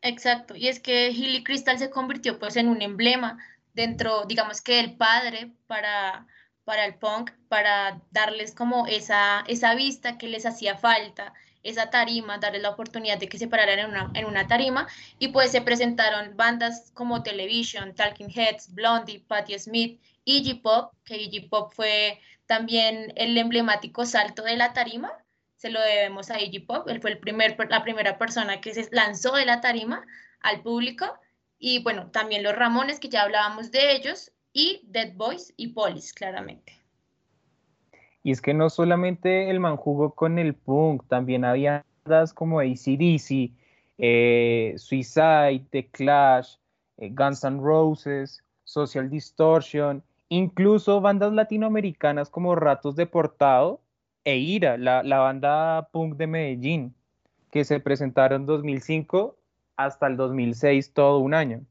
Exacto, 0.00 0.54
y 0.54 0.68
es 0.68 0.78
que 0.78 1.10
Hilly 1.10 1.42
Crystal 1.42 1.78
se 1.78 1.90
convirtió 1.90 2.38
pues 2.38 2.56
en 2.56 2.68
un 2.68 2.82
emblema 2.82 3.38
dentro, 3.74 4.24
digamos 4.26 4.60
que 4.60 4.78
el 4.78 4.96
padre 4.96 5.52
para, 5.66 6.26
para 6.68 6.84
el 6.84 6.96
punk, 6.96 7.30
para 7.48 8.02
darles 8.10 8.54
como 8.54 8.86
esa, 8.86 9.42
esa 9.48 9.74
vista 9.74 10.18
que 10.18 10.28
les 10.28 10.44
hacía 10.44 10.76
falta, 10.76 11.32
esa 11.62 11.88
tarima, 11.88 12.36
darles 12.36 12.60
la 12.60 12.68
oportunidad 12.68 13.16
de 13.16 13.26
que 13.26 13.38
se 13.38 13.48
pararan 13.48 13.78
en 13.78 13.86
una, 13.86 14.10
en 14.12 14.26
una 14.26 14.46
tarima. 14.48 14.86
Y 15.18 15.28
pues 15.28 15.50
se 15.50 15.62
presentaron 15.62 16.36
bandas 16.36 16.90
como 16.92 17.22
Television, 17.22 17.94
Talking 17.94 18.28
Heads, 18.28 18.74
Blondie, 18.74 19.20
Patti 19.20 19.58
Smith, 19.58 19.98
Iggy 20.26 20.56
Pop, 20.56 20.92
que 21.06 21.16
Iggy 21.16 21.48
Pop 21.48 21.72
fue 21.72 22.20
también 22.44 23.14
el 23.16 23.38
emblemático 23.38 24.04
salto 24.04 24.42
de 24.42 24.58
la 24.58 24.74
tarima, 24.74 25.10
se 25.56 25.70
lo 25.70 25.80
debemos 25.80 26.30
a 26.30 26.38
Iggy 26.38 26.58
Pop, 26.58 26.86
él 26.90 27.00
fue 27.00 27.12
el 27.12 27.18
primer, 27.18 27.56
la 27.70 27.82
primera 27.82 28.18
persona 28.18 28.60
que 28.60 28.74
se 28.74 28.90
lanzó 28.92 29.32
de 29.36 29.46
la 29.46 29.62
tarima 29.62 30.04
al 30.40 30.60
público. 30.60 31.18
Y 31.58 31.82
bueno, 31.82 32.10
también 32.10 32.42
los 32.42 32.54
Ramones 32.54 33.00
que 33.00 33.08
ya 33.08 33.22
hablábamos 33.22 33.70
de 33.70 33.92
ellos 33.92 34.32
y 34.52 34.82
Dead 34.88 35.14
Boys 35.14 35.52
y 35.56 35.68
Police 35.68 36.12
claramente. 36.14 36.72
Y 38.22 38.32
es 38.32 38.40
que 38.40 38.54
no 38.54 38.68
solamente 38.68 39.48
el 39.50 39.60
man 39.60 39.76
jugó 39.76 40.14
con 40.14 40.38
el 40.38 40.54
punk, 40.54 41.06
también 41.08 41.44
había 41.44 41.84
bandas 42.04 42.32
como 42.32 42.60
ACDC, 42.60 43.52
eh, 43.98 44.74
Suicide, 44.76 45.64
The 45.70 45.88
Clash, 45.88 46.56
eh, 46.98 47.10
Guns 47.10 47.44
N' 47.44 47.60
Roses, 47.60 48.42
Social 48.64 49.08
Distortion, 49.08 50.02
incluso 50.28 51.00
bandas 51.00 51.32
latinoamericanas 51.32 52.28
como 52.28 52.54
Ratos 52.54 52.96
Deportado 52.96 53.80
e 54.24 54.36
Ira, 54.36 54.76
la, 54.76 55.02
la 55.02 55.18
banda 55.18 55.88
punk 55.90 56.16
de 56.16 56.26
Medellín, 56.26 56.94
que 57.50 57.64
se 57.64 57.80
presentaron 57.80 58.42
en 58.42 58.46
2005 58.46 59.36
hasta 59.76 60.06
el 60.06 60.16
2006, 60.16 60.92
todo 60.92 61.18
un 61.20 61.34
año. 61.34 61.62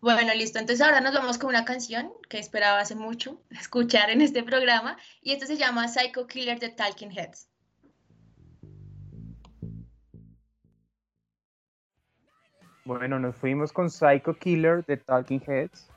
Bueno, 0.00 0.32
listo. 0.34 0.60
Entonces 0.60 0.84
ahora 0.84 1.00
nos 1.00 1.12
vamos 1.12 1.38
con 1.38 1.50
una 1.50 1.64
canción 1.64 2.12
que 2.28 2.38
esperaba 2.38 2.80
hace 2.80 2.94
mucho 2.94 3.40
escuchar 3.50 4.10
en 4.10 4.20
este 4.20 4.42
programa 4.42 4.96
y 5.22 5.32
esto 5.32 5.46
se 5.46 5.56
llama 5.56 5.88
Psycho 5.88 6.26
Killer 6.26 6.58
de 6.58 6.68
Talking 6.70 7.10
Heads. 7.10 7.48
Bueno, 12.84 13.18
nos 13.18 13.36
fuimos 13.36 13.72
con 13.72 13.90
Psycho 13.90 14.32
Killer 14.32 14.82
de 14.86 14.96
Talking 14.96 15.42
Heads, 15.46 15.90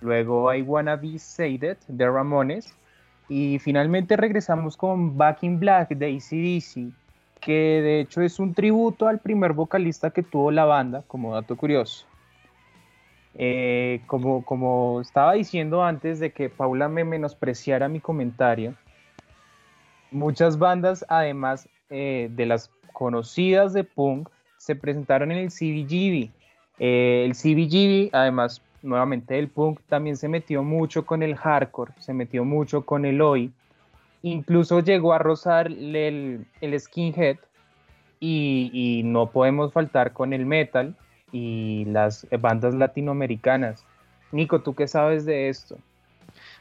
luego 0.00 0.54
I 0.54 0.62
Wanna 0.62 0.96
Be 0.96 1.18
Said 1.18 1.76
de 1.88 2.06
Ramones 2.10 2.74
y 3.28 3.58
finalmente 3.58 4.16
regresamos 4.16 4.74
con 4.74 5.18
Back 5.18 5.42
in 5.42 5.60
Black 5.60 5.90
de 5.90 6.16
ACDC, 6.16 6.94
que 7.42 7.82
de 7.82 8.00
hecho 8.00 8.22
es 8.22 8.38
un 8.38 8.54
tributo 8.54 9.08
al 9.08 9.18
primer 9.18 9.52
vocalista 9.52 10.10
que 10.10 10.22
tuvo 10.22 10.50
la 10.50 10.64
banda, 10.64 11.02
como 11.06 11.34
dato 11.34 11.54
curioso. 11.54 12.07
Eh, 13.40 14.00
como, 14.08 14.44
como 14.44 15.00
estaba 15.00 15.34
diciendo 15.34 15.84
antes 15.84 16.18
de 16.18 16.32
que 16.32 16.50
Paula 16.50 16.88
me 16.88 17.04
menospreciara 17.04 17.88
mi 17.88 18.00
comentario, 18.00 18.74
muchas 20.10 20.58
bandas, 20.58 21.06
además 21.08 21.68
eh, 21.88 22.30
de 22.32 22.46
las 22.46 22.72
conocidas 22.92 23.72
de 23.72 23.84
punk, 23.84 24.28
se 24.56 24.74
presentaron 24.74 25.30
en 25.30 25.38
el 25.38 25.50
CBGB. 25.50 26.32
Eh, 26.80 27.24
el 27.24 27.34
CBGB, 27.34 28.12
además, 28.12 28.60
nuevamente 28.82 29.38
el 29.38 29.46
punk, 29.46 29.78
también 29.88 30.16
se 30.16 30.26
metió 30.26 30.64
mucho 30.64 31.06
con 31.06 31.22
el 31.22 31.36
hardcore, 31.36 31.92
se 32.00 32.12
metió 32.12 32.44
mucho 32.44 32.84
con 32.84 33.04
el 33.04 33.20
oi. 33.20 33.52
Incluso 34.22 34.80
llegó 34.80 35.12
a 35.12 35.18
rozar 35.18 35.68
el, 35.68 36.44
skinhead 36.76 37.36
y 38.18 39.02
no 39.04 39.30
podemos 39.30 39.72
faltar 39.72 40.12
con 40.12 40.32
el 40.32 40.44
metal 40.44 40.96
y 41.32 41.84
las 41.86 42.26
bandas 42.40 42.74
latinoamericanas. 42.74 43.84
Nico, 44.32 44.60
¿tú 44.60 44.74
qué 44.74 44.86
sabes 44.86 45.24
de 45.24 45.48
esto? 45.48 45.78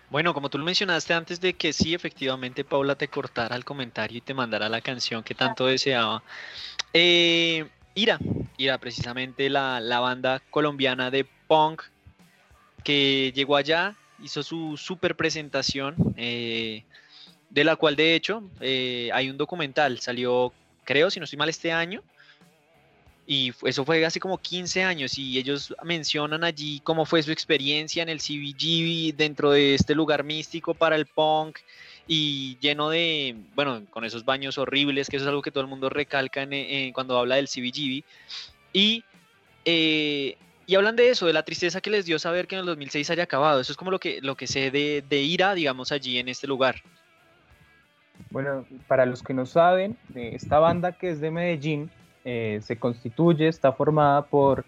Bueno, 0.09 0.33
como 0.33 0.49
tú 0.49 0.57
lo 0.57 0.63
mencionaste 0.63 1.13
antes 1.13 1.41
de 1.41 1.53
que 1.53 1.73
sí, 1.73 1.93
efectivamente, 1.93 2.63
Paula 2.63 2.95
te 2.95 3.09
cortara 3.09 3.55
el 3.55 3.65
comentario 3.65 4.17
y 4.17 4.21
te 4.21 4.33
mandara 4.33 4.69
la 4.69 4.79
canción 4.79 5.21
que 5.21 5.35
tanto 5.35 5.65
deseaba. 5.65 6.23
Eh, 6.93 7.67
Ira, 7.93 8.17
Ira, 8.57 8.77
precisamente 8.77 9.49
la, 9.49 9.99
banda 9.99 10.41
colombiana 10.49 11.11
de 11.11 11.25
punk 11.47 11.83
que 12.85 13.33
llegó 13.35 13.57
allá, 13.57 13.95
hizo 14.23 14.43
su 14.43 14.77
super 14.77 15.15
presentación, 15.17 15.95
eh, 16.15 16.85
de 17.49 17.63
la 17.65 17.75
cual 17.75 17.97
de 17.97 18.15
hecho 18.15 18.43
eh, 18.61 19.09
hay 19.13 19.29
un 19.29 19.35
documental, 19.37 19.99
salió, 19.99 20.53
creo, 20.85 21.11
si 21.11 21.19
no 21.19 21.25
estoy 21.25 21.37
mal, 21.37 21.49
este 21.49 21.73
año, 21.73 22.01
y 23.29 23.53
eso 23.65 23.83
fue 23.83 24.05
hace 24.05 24.21
como 24.21 24.37
15 24.37 24.85
años 24.85 25.17
y 25.19 25.37
ellos 25.37 25.75
mencionan 25.83 26.45
allí 26.45 26.79
cómo 26.79 27.05
fue 27.05 27.21
su 27.21 27.31
experiencia 27.33 28.01
en 28.01 28.07
el 28.07 28.19
CBGB 28.19 29.17
dentro 29.17 29.51
de 29.51 29.75
este 29.75 29.93
lugar 29.93 30.23
místico 30.23 30.73
para 30.73 30.95
el 30.95 31.05
punk 31.07 31.59
y 32.07 32.57
lleno 32.61 32.89
de, 32.89 33.35
bueno, 33.53 33.83
con 33.89 34.05
esos 34.05 34.23
baños 34.23 34.57
horribles, 34.57 35.09
que 35.09 35.17
eso 35.17 35.25
es 35.25 35.27
algo 35.29 35.41
que 35.41 35.51
todo 35.51 35.61
el 35.61 35.69
mundo 35.69 35.89
recalca 35.89 36.41
en, 36.41 36.93
cuando 36.93 37.19
habla 37.19 37.35
del 37.35 37.49
CBGB. 37.49 38.05
Y, 38.71 39.03
eh, 39.65 40.37
y 40.65 40.75
hablan 40.75 40.95
de 40.95 41.09
eso, 41.09 41.25
de 41.25 41.33
la 41.33 41.43
tristeza 41.43 41.81
que 41.81 41.89
les 41.89 42.05
dio 42.05 42.19
saber 42.19 42.47
que 42.47 42.55
en 42.55 42.61
el 42.61 42.65
2006 42.67 43.09
haya 43.09 43.23
acabado. 43.23 43.59
Eso 43.59 43.73
es 43.73 43.77
como 43.77 43.91
lo 43.91 43.99
que, 43.99 44.21
lo 44.21 44.37
que 44.37 44.47
sé 44.47 44.71
de, 44.71 45.03
de 45.09 45.21
ira, 45.21 45.53
digamos, 45.53 45.91
allí 45.91 46.17
en 46.17 46.29
este 46.29 46.47
lugar. 46.47 46.81
Bueno, 48.29 48.65
para 48.87 49.05
los 49.05 49.21
que 49.21 49.33
no 49.33 49.45
saben, 49.45 49.97
esta 50.15 50.59
banda 50.59 50.93
que 50.93 51.09
es 51.09 51.19
de 51.19 51.29
Medellín, 51.29 51.91
eh, 52.29 52.59
se 52.61 52.77
constituye, 52.77 53.47
está 53.47 53.71
formada 53.71 54.23
por 54.23 54.65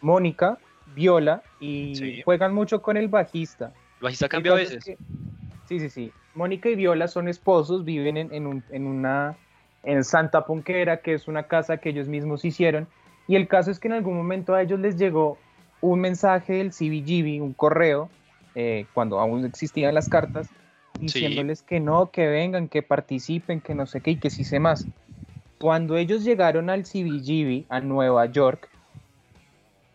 Mónica, 0.00 0.58
Viola 0.94 1.42
y 1.58 2.22
juegan 2.24 2.54
mucho 2.54 2.82
con 2.82 2.96
el 2.96 3.08
bajista. 3.08 3.72
¿El 3.98 4.04
bajista 4.04 4.28
cambia 4.28 4.52
a 4.52 4.54
veces? 4.54 4.84
sí, 4.84 5.80
sí, 5.80 5.90
sí. 5.90 6.12
Mónica 6.36 6.68
y 6.68 6.76
Viola 6.76 7.08
son 7.08 7.26
esposos, 7.26 7.84
viven 7.84 8.16
en, 8.16 8.62
en, 8.70 8.86
una 8.86 9.36
en 9.82 10.04
Santa 10.04 10.46
Ponquera, 10.46 10.98
que 10.98 11.14
es 11.14 11.26
una 11.26 11.48
casa 11.48 11.78
que 11.78 11.88
ellos 11.88 12.06
mismos 12.06 12.44
hicieron. 12.44 12.86
Y 13.26 13.34
el 13.34 13.48
caso 13.48 13.72
es 13.72 13.80
que 13.80 13.88
en 13.88 13.94
algún 13.94 14.16
momento 14.16 14.54
a 14.54 14.62
ellos 14.62 14.78
les 14.78 14.96
llegó 14.96 15.36
un 15.80 16.00
mensaje 16.00 16.52
del 16.52 16.70
CBGB, 16.70 17.42
un 17.42 17.54
correo, 17.54 18.08
eh, 18.54 18.86
cuando 18.94 19.18
aún 19.18 19.44
existían 19.44 19.96
las 19.96 20.08
cartas, 20.08 20.48
diciéndoles 21.00 21.62
que 21.62 21.80
no, 21.80 22.12
que 22.12 22.28
vengan, 22.28 22.68
que 22.68 22.82
participen, 22.82 23.60
que 23.60 23.74
no 23.74 23.86
sé 23.86 24.00
qué 24.00 24.12
y 24.12 24.16
que 24.16 24.30
sí 24.30 24.44
sé 24.44 24.60
más. 24.60 24.86
Cuando 25.60 25.98
ellos 25.98 26.24
llegaron 26.24 26.70
al 26.70 26.84
CBGB, 26.84 27.66
a 27.68 27.80
Nueva 27.80 28.24
York, 28.24 28.70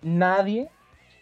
nadie, 0.03 0.69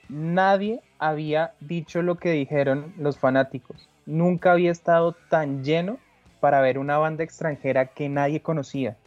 nadie 0.10 0.82
había 1.00 1.54
dicho 1.62 2.02
lo 2.02 2.16
que 2.16 2.32
dijeron 2.32 2.94
los 2.98 3.18
fanáticos. 3.18 3.88
Nunca 4.06 4.52
había 4.52 4.70
estado 4.70 5.14
tan 5.30 5.64
lleno 5.64 5.98
para 6.42 6.60
ver 6.60 6.78
una 6.78 6.98
banda 6.98 7.24
extranjera 7.24 7.86
que 7.86 8.10
nadie 8.10 8.42
conocía. 8.42 8.98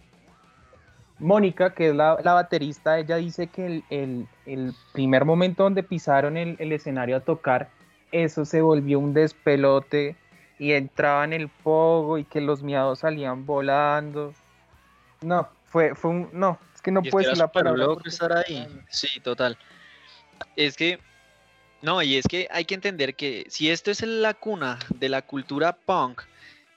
Mónica, 1.18 1.74
que 1.74 1.90
es 1.90 1.94
la, 1.94 2.14
baterista, 2.14 2.98
ella 2.98 3.16
dice 3.16 3.48
que 3.48 3.82
el, 3.90 4.74
primer 4.94 5.26
momento 5.26 5.64
donde 5.64 5.82
pisaron 5.82 6.38
el, 6.38 6.56
el, 6.58 6.72
escenario 6.72 7.14
a 7.14 7.20
tocar, 7.20 7.68
eso 8.10 8.46
se 8.46 8.62
volvió 8.62 8.98
un 8.98 9.12
despelote 9.12 10.16
y 10.58 10.72
entraban 10.72 11.34
el 11.34 11.50
pogo 11.50 12.16
y 12.16 12.24
que 12.24 12.40
los 12.40 12.62
miados 12.62 13.00
salían 13.00 13.44
volando. 13.44 14.32
No, 15.22 15.48
fue, 15.64 15.94
fue 15.94 16.10
un. 16.10 16.30
No, 16.32 16.58
es 16.74 16.80
que 16.80 16.90
no 16.90 17.02
puede 17.02 17.26
ser 17.26 17.38
la 17.38 17.50
palabra. 17.50 17.86
estar 18.04 18.32
ahí. 18.32 18.66
Sí, 18.88 19.20
total. 19.20 19.58
Es 20.56 20.76
que. 20.76 20.98
No, 21.82 22.02
y 22.02 22.16
es 22.16 22.26
que 22.26 22.48
hay 22.50 22.64
que 22.64 22.74
entender 22.74 23.14
que 23.14 23.46
si 23.48 23.70
esto 23.70 23.90
es 23.90 24.02
la 24.02 24.34
cuna 24.34 24.78
de 24.94 25.08
la 25.08 25.22
cultura 25.22 25.76
punk 25.76 26.22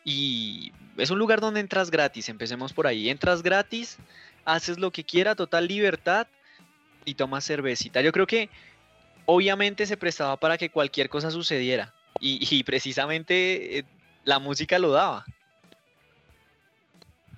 y 0.03 0.72
es 0.98 1.10
un 1.10 1.19
lugar 1.19 1.39
donde 1.39 1.62
entras 1.62 1.89
gratis, 1.89 2.29
empecemos 2.29 2.74
por 2.74 2.86
ahí. 2.86 3.10
Entras 3.10 3.41
gratis, 3.41 3.98
haces 4.46 4.77
lo 4.77 4.91
que 4.91 5.03
quiera, 5.03 5.36
total 5.36 5.67
libertad 5.67 6.27
y 7.05 7.15
tomas 7.15 7.46
cervecita. 7.46 8.01
Yo 8.01 8.12
creo 8.12 8.27
que 8.27 8.50
obviamente 9.25 9.86
se 9.86 9.98
prestaba 9.98 10.38
para 10.38 10.58
que 10.58 10.69
cualquier 10.69 11.10
cosa 11.10 11.31
sucediera 11.31 11.93
y, 12.19 12.63
precisamente 12.63 13.79
eh, 13.79 13.86
la 14.25 14.39
música 14.39 14.77
lo 14.79 14.91
daba. 14.91 15.25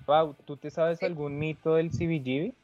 Pau, 0.04 0.36
¿tú 0.44 0.56
te 0.56 0.70
sabes 0.70 1.02
algún 1.02 1.38
mito 1.38 1.74
del 1.76 1.90
CBGB? 1.90 2.54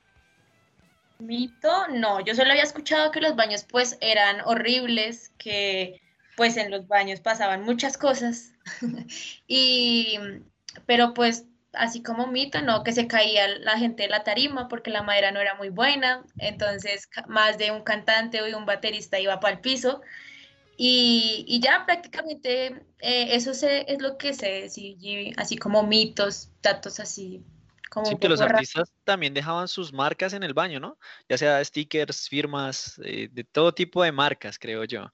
Mito, 1.18 1.88
no, 1.88 2.20
yo 2.20 2.34
solo 2.34 2.50
había 2.50 2.62
escuchado 2.62 3.10
que 3.10 3.20
los 3.20 3.34
baños 3.34 3.64
pues 3.64 3.98
eran 4.00 4.40
horribles, 4.44 5.32
que 5.38 6.00
pues 6.36 6.56
en 6.56 6.70
los 6.70 6.86
baños 6.86 7.20
pasaban 7.20 7.64
muchas 7.64 7.98
cosas, 7.98 8.52
y, 9.48 10.18
pero 10.86 11.14
pues 11.14 11.46
así 11.72 12.02
como 12.02 12.26
mito, 12.26 12.62
¿no? 12.62 12.82
Que 12.82 12.92
se 12.92 13.06
caía 13.06 13.48
la 13.58 13.78
gente 13.78 14.04
de 14.04 14.08
la 14.08 14.24
tarima 14.24 14.68
porque 14.68 14.90
la 14.90 15.02
madera 15.02 15.32
no 15.32 15.40
era 15.40 15.54
muy 15.54 15.68
buena, 15.68 16.24
entonces 16.38 17.08
más 17.26 17.58
de 17.58 17.70
un 17.70 17.82
cantante 17.82 18.40
o 18.40 18.44
de 18.44 18.54
un 18.54 18.66
baterista 18.66 19.18
iba 19.18 19.40
para 19.40 19.54
el 19.54 19.60
piso. 19.60 20.00
Y, 20.80 21.58
ya 21.60 21.84
prácticamente 21.84 22.66
eh, 23.00 23.34
eso 23.34 23.50
es 23.50 24.00
lo 24.00 24.16
que 24.16 24.32
se 24.32 24.48
decide, 24.62 25.34
así 25.36 25.56
como 25.56 25.82
mitos, 25.82 26.52
datos 26.62 27.00
así. 27.00 27.42
Como 27.90 28.06
sí, 28.06 28.16
que 28.16 28.28
los 28.28 28.40
artistas 28.40 28.92
también 29.02 29.34
dejaban 29.34 29.66
sus 29.66 29.92
marcas 29.92 30.34
en 30.34 30.44
el 30.44 30.54
baño, 30.54 30.78
¿no? 30.78 30.96
Ya 31.28 31.36
sea 31.36 31.64
stickers, 31.64 32.28
firmas, 32.28 33.00
eh, 33.02 33.28
de 33.32 33.42
todo 33.42 33.74
tipo 33.74 34.04
de 34.04 34.12
marcas, 34.12 34.56
creo 34.56 34.84
yo. 34.84 35.12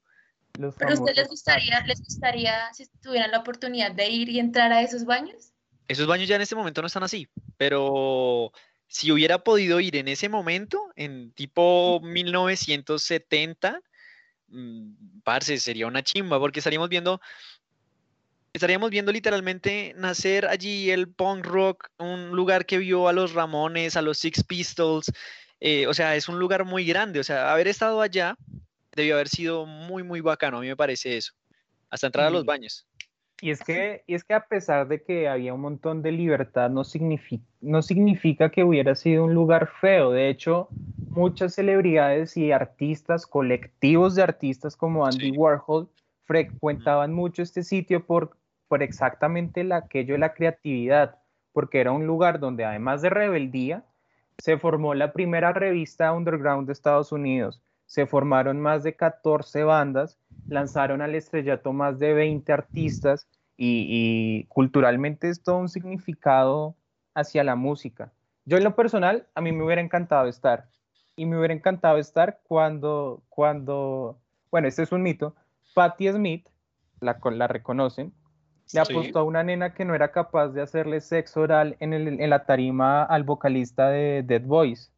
¿Pero 0.53 0.91
a 0.91 0.95
ustedes 0.95 1.17
les 1.17 1.29
gustaría, 1.29 1.81
les 1.87 2.01
gustaría, 2.03 2.73
si 2.75 2.87
tuvieran 3.01 3.31
la 3.31 3.39
oportunidad 3.39 3.93
de 3.93 4.11
ir 4.11 4.29
y 4.29 4.41
entrar 4.41 4.71
a 4.71 4.83
esos 4.83 5.07
baños? 5.07 5.53
Esos 5.89 6.07
baños 6.07 6.29
ya 6.29 6.37
en 6.37 6.43
este 6.43 6.57
momento 6.57 6.83
no 6.83 6.89
están 6.89 7.05
así, 7.05 7.27
pero 7.57 8.53
si 8.87 9.11
hubiera 9.11 9.43
podido 9.43 9.81
ir 9.81 9.97
en 9.97 10.09
ese 10.09 10.29
momento, 10.29 10.93
en 10.95 11.33
tipo 11.33 12.01
1970, 12.03 13.73
mmm, 13.73 13.94
parce, 15.23 15.59
sería 15.59 15.87
una 15.87 16.03
chimba, 16.03 16.39
porque 16.39 16.61
estaríamos 16.61 16.89
viendo, 16.89 17.21
estaríamos 18.53 18.91
viendo 18.91 19.13
literalmente 19.13 19.95
nacer 19.97 20.47
allí 20.47 20.91
el 20.91 21.09
punk 21.09 21.45
rock, 21.45 21.91
un 21.99 22.31
lugar 22.31 22.67
que 22.67 22.79
vio 22.79 23.09
a 23.09 23.13
los 23.13 23.33
Ramones, 23.33 23.97
a 23.97 24.03
los 24.03 24.19
Six 24.19 24.45
Pistols, 24.45 25.13
eh, 25.61 25.87
o 25.87 25.95
sea, 25.95 26.17
es 26.17 26.29
un 26.29 26.39
lugar 26.39 26.65
muy 26.65 26.85
grande, 26.85 27.21
o 27.21 27.25
sea, 27.25 27.53
haber 27.53 27.69
estado 27.69 28.01
allá 28.01 28.37
debió 28.93 29.15
haber 29.15 29.29
sido 29.29 29.67
muy, 29.67 30.03
muy 30.03 30.21
bacano, 30.21 30.59
a 30.59 30.61
mí 30.61 30.69
me 30.69 30.77
parece 30.77 31.17
eso, 31.17 31.33
hasta 31.91 32.07
entrar 32.07 32.27
a 32.27 32.31
los 32.31 32.45
baños. 32.45 32.87
Y 33.41 33.51
es, 33.51 33.61
que, 33.61 34.05
y 34.07 34.15
es 34.15 34.25
que 34.25 34.35
a 34.35 34.47
pesar 34.47 34.87
de 34.89 35.03
que 35.03 35.29
había 35.29 35.53
un 35.55 35.61
montón 35.61 36.03
de 36.03 36.13
libertad, 36.13 36.71
no 36.71 36.85
significa, 36.85 37.45
no 37.61 37.83
significa 37.83 38.51
que 38.51 38.65
hubiera 38.65 38.95
sido 38.95 39.25
un 39.25 39.35
lugar 39.35 39.69
feo. 39.81 40.13
De 40.13 40.29
hecho, 40.29 40.69
muchas 41.11 41.55
celebridades 41.55 42.37
y 42.37 42.53
artistas, 42.53 43.27
colectivos 43.27 44.15
de 44.15 44.23
artistas 44.23 44.77
como 44.77 45.05
Andy 45.05 45.33
Warhol, 45.33 45.89
frecuentaban 46.23 47.13
mucho 47.13 47.43
este 47.43 47.65
sitio 47.65 48.07
por, 48.07 48.37
por 48.69 48.83
exactamente 48.83 49.65
la, 49.65 49.77
aquello 49.77 50.15
de 50.15 50.21
la 50.21 50.33
creatividad, 50.33 51.19
porque 51.53 51.81
era 51.81 51.93
un 51.93 52.07
lugar 52.07 52.39
donde 52.39 52.65
además 52.65 53.03
de 53.03 53.11
rebeldía, 53.11 53.85
se 54.39 54.59
formó 54.59 54.95
la 54.95 55.13
primera 55.13 55.53
revista 55.53 56.13
underground 56.13 56.67
de 56.67 56.73
Estados 56.73 57.13
Unidos 57.13 57.61
se 57.87 58.07
formaron 58.07 58.61
más 58.61 58.83
de 58.83 58.97
14 58.97 59.65
bandas, 59.65 60.19
lanzaron 60.49 61.03
al 61.03 61.15
estrellato 61.15 61.73
más 61.73 61.99
de 61.99 62.15
20 62.15 62.53
artistas 62.53 63.29
y, 63.57 64.45
culturalmente 64.49 65.29
es 65.29 65.43
todo 65.43 65.59
un 65.59 65.69
significado 65.69 66.77
hacia 67.15 67.45
la 67.45 67.55
música. 67.55 68.13
Yo 68.45 68.57
en 68.57 68.65
lo 68.65 68.75
personal, 68.75 69.29
a 69.35 69.41
mí 69.41 69.53
me 69.53 69.65
hubiera 69.65 69.81
encantado 69.81 70.29
estar. 70.29 70.69
Y 71.17 71.27
me 71.27 71.39
hubiera 71.39 71.55
encantado 71.55 71.99
estar 71.99 72.41
cuando, 72.43 73.23
cuando 73.29 74.19
bueno, 74.55 74.69
este 74.69 74.85
es 74.85 74.93
un 74.93 75.03
mito, 75.03 75.35
Patti 75.75 76.13
Smith, 76.13 76.49
la, 77.01 77.19
la 77.33 77.49
reconocen, 77.49 78.13
le 78.73 78.81
apostó 78.81 79.19
a 79.19 79.25
una 79.25 79.43
nena 79.43 79.75
que 79.75 79.85
no 79.85 79.97
era 79.97 80.13
capaz 80.13 80.51
de 80.51 80.63
hacerle 80.63 81.01
sexo 81.01 81.41
oral 81.41 81.77
en, 81.81 81.93
el, 81.93 82.21
en 82.21 82.31
la 82.31 82.47
tarima 82.47 83.03
al 83.03 83.25
vocalista 83.25 83.89
de 83.89 84.23
Dead 84.23 84.43
Boys. 84.43 84.94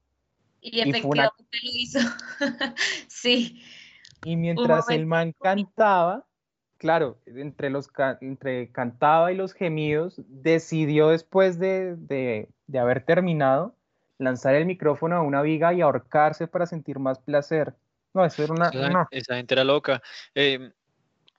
Y 0.73 0.81
efectivamente 0.81 1.45
lo 1.63 1.71
hizo. 1.73 1.99
sí. 3.09 3.63
Y 4.25 4.37
mientras 4.37 4.91
el 4.91 5.07
man 5.07 5.33
cantaba, 5.41 6.27
claro, 6.79 7.21
entre 7.27 7.71
los 7.71 7.89
entre 8.21 8.73
cantaba 8.73 9.31
y 9.31 9.37
los 9.37 9.53
gemidos, 9.53 10.21
decidió 10.27 11.11
después 11.11 11.61
de, 11.61 11.95
de, 11.97 12.49
de, 12.67 12.79
haber 12.81 13.05
terminado 13.05 13.77
lanzar 14.19 14.57
el 14.57 14.67
micrófono 14.67 15.15
a 15.15 15.23
una 15.23 15.43
viga 15.43 15.73
y 15.73 15.83
ahorcarse 15.83 16.49
para 16.49 16.67
sentir 16.67 16.99
más 16.99 17.21
placer. 17.21 17.75
No, 18.13 18.25
eso 18.25 18.43
era 18.43 18.55
una. 18.55 18.69
Esa, 18.71 19.09
esa 19.13 19.37
gente 19.37 19.55
era 19.55 19.63
loca. 19.63 20.03
Em, 20.35 20.73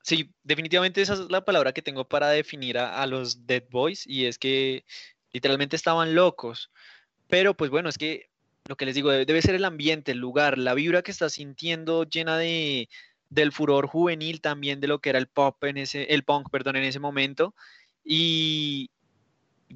sí, 0.03 0.31
definitivamente 0.43 1.01
esa 1.01 1.15
es 1.15 1.29
la 1.29 1.43
palabra 1.43 1.73
que 1.73 1.81
tengo 1.81 2.07
para 2.07 2.29
definir 2.29 2.77
a, 2.77 3.01
a 3.01 3.07
los 3.07 3.45
Dead 3.45 3.63
Boys 3.69 4.07
y 4.07 4.25
es 4.25 4.39
que 4.39 4.85
literalmente 5.33 5.75
estaban 5.75 6.15
locos. 6.15 6.71
Pero 7.27 7.55
pues 7.55 7.69
bueno, 7.69 7.89
es 7.89 7.97
que 7.97 8.29
lo 8.67 8.75
que 8.75 8.85
les 8.85 8.95
digo, 8.95 9.11
debe 9.11 9.41
ser 9.41 9.55
el 9.55 9.65
ambiente, 9.65 10.11
el 10.11 10.17
lugar, 10.19 10.57
la 10.57 10.73
vibra 10.73 11.01
que 11.01 11.11
estás 11.11 11.33
sintiendo 11.33 12.03
llena 12.03 12.37
de 12.37 12.89
del 13.29 13.51
furor 13.51 13.87
juvenil 13.87 14.41
también 14.41 14.79
de 14.79 14.87
lo 14.87 14.99
que 14.99 15.09
era 15.09 15.19
el 15.19 15.27
pop 15.27 15.61
en 15.65 15.77
ese, 15.77 16.03
el 16.13 16.23
punk, 16.23 16.49
perdón, 16.49 16.77
en 16.77 16.83
ese 16.83 16.99
momento. 16.99 17.53
Y 18.03 18.89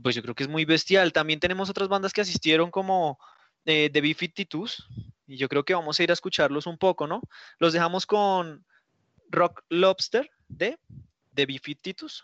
pues 0.01 0.15
yo 0.15 0.21
creo 0.21 0.35
que 0.35 0.43
es 0.43 0.49
muy 0.49 0.65
bestial. 0.65 1.11
También 1.11 1.39
tenemos 1.39 1.69
otras 1.69 1.89
bandas 1.89 2.13
que 2.13 2.21
asistieron 2.21 2.71
como 2.71 3.19
eh, 3.65 3.89
The 3.91 4.01
B-52s 4.01 4.85
y 5.27 5.37
yo 5.37 5.49
creo 5.49 5.63
que 5.63 5.73
vamos 5.73 5.99
a 5.99 6.03
ir 6.03 6.09
a 6.11 6.13
escucharlos 6.13 6.65
un 6.65 6.77
poco, 6.77 7.07
¿no? 7.07 7.21
Los 7.59 7.73
dejamos 7.73 8.05
con 8.05 8.65
Rock 9.29 9.63
Lobster 9.69 10.29
de 10.47 10.77
The 11.33 11.45
B-52s. 11.45 12.23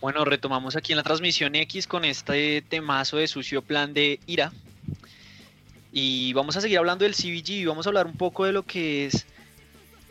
Bueno, 0.00 0.26
retomamos 0.26 0.76
aquí 0.76 0.92
en 0.92 0.98
la 0.98 1.02
transmisión 1.02 1.54
X 1.54 1.86
con 1.86 2.04
este 2.04 2.62
temazo 2.62 3.16
de 3.16 3.26
sucio 3.26 3.62
plan 3.62 3.94
de 3.94 4.20
ira. 4.26 4.52
Y 5.90 6.34
vamos 6.34 6.56
a 6.56 6.60
seguir 6.60 6.76
hablando 6.78 7.04
del 7.04 7.14
CBG 7.14 7.50
y 7.50 7.64
vamos 7.64 7.86
a 7.86 7.88
hablar 7.88 8.06
un 8.06 8.16
poco 8.16 8.44
de 8.44 8.52
lo 8.52 8.62
que 8.62 9.06
es 9.06 9.26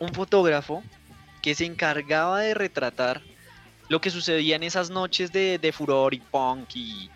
un 0.00 0.12
fotógrafo 0.12 0.82
que 1.40 1.54
se 1.54 1.64
encargaba 1.64 2.40
de 2.40 2.54
retratar 2.54 3.22
lo 3.88 4.00
que 4.00 4.10
sucedía 4.10 4.56
en 4.56 4.64
esas 4.64 4.90
noches 4.90 5.30
de, 5.30 5.72
furor 5.72 6.12
y 6.14 6.18
punk 6.18 6.74
y, 6.74 7.08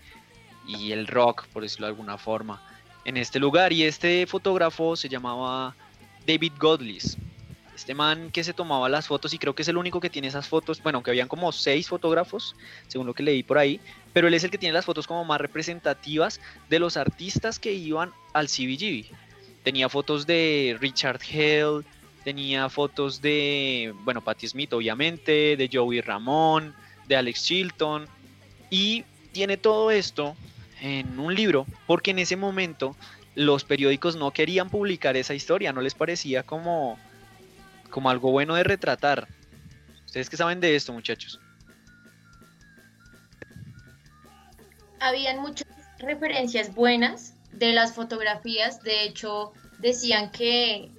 y 0.68 0.92
el 0.92 1.08
rock, 1.08 1.48
por 1.48 1.64
decirlo 1.64 1.88
de 1.88 1.92
alguna 1.92 2.18
forma, 2.18 2.62
en 3.04 3.16
este 3.16 3.40
lugar. 3.40 3.72
Y 3.72 3.82
este 3.82 4.28
fotógrafo 4.28 4.94
se 4.94 5.08
llamaba 5.08 5.74
David 6.24 6.52
Godlis 6.60 7.16
este 7.80 7.94
man 7.94 8.30
que 8.30 8.44
se 8.44 8.52
tomaba 8.52 8.90
las 8.90 9.08
fotos 9.08 9.32
y 9.32 9.38
creo 9.38 9.54
que 9.54 9.62
es 9.62 9.68
el 9.68 9.78
único 9.78 10.00
que 10.00 10.10
tiene 10.10 10.28
esas 10.28 10.46
fotos, 10.46 10.82
bueno, 10.82 10.98
aunque 10.98 11.10
habían 11.10 11.28
como 11.28 11.50
seis 11.50 11.88
fotógrafos, 11.88 12.54
según 12.88 13.06
lo 13.06 13.14
que 13.14 13.22
leí 13.22 13.42
por 13.42 13.56
ahí, 13.56 13.80
pero 14.12 14.28
él 14.28 14.34
es 14.34 14.44
el 14.44 14.50
que 14.50 14.58
tiene 14.58 14.74
las 14.74 14.84
fotos 14.84 15.06
como 15.06 15.24
más 15.24 15.40
representativas 15.40 16.40
de 16.68 16.78
los 16.78 16.98
artistas 16.98 17.58
que 17.58 17.72
iban 17.72 18.12
al 18.34 18.48
CBGB. 18.48 19.06
Tenía 19.64 19.88
fotos 19.88 20.26
de 20.26 20.76
Richard 20.78 21.20
Hell, 21.26 21.84
tenía 22.22 22.68
fotos 22.68 23.22
de, 23.22 23.94
bueno, 24.04 24.22
Patti 24.22 24.46
Smith 24.46 24.74
obviamente, 24.74 25.56
de 25.56 25.70
Joey 25.72 26.02
Ramón, 26.02 26.74
de 27.08 27.16
Alex 27.16 27.44
Chilton, 27.44 28.06
y 28.68 29.04
tiene 29.32 29.56
todo 29.56 29.90
esto 29.90 30.36
en 30.82 31.18
un 31.18 31.34
libro, 31.34 31.66
porque 31.86 32.10
en 32.10 32.18
ese 32.18 32.36
momento 32.36 32.94
los 33.34 33.64
periódicos 33.64 34.16
no 34.16 34.32
querían 34.32 34.68
publicar 34.68 35.16
esa 35.16 35.32
historia, 35.32 35.72
no 35.72 35.80
les 35.80 35.94
parecía 35.94 36.42
como 36.42 36.98
como 37.90 38.10
algo 38.10 38.30
bueno 38.30 38.54
de 38.54 38.64
retratar. 38.64 39.28
¿Ustedes 40.06 40.30
qué 40.30 40.36
saben 40.36 40.60
de 40.60 40.74
esto, 40.74 40.92
muchachos? 40.92 41.40
Habían 44.98 45.40
muchas 45.40 45.68
referencias 45.98 46.74
buenas 46.74 47.34
de 47.52 47.72
las 47.72 47.94
fotografías, 47.94 48.82
de 48.82 49.04
hecho 49.04 49.52
decían 49.78 50.30
que, 50.30 50.90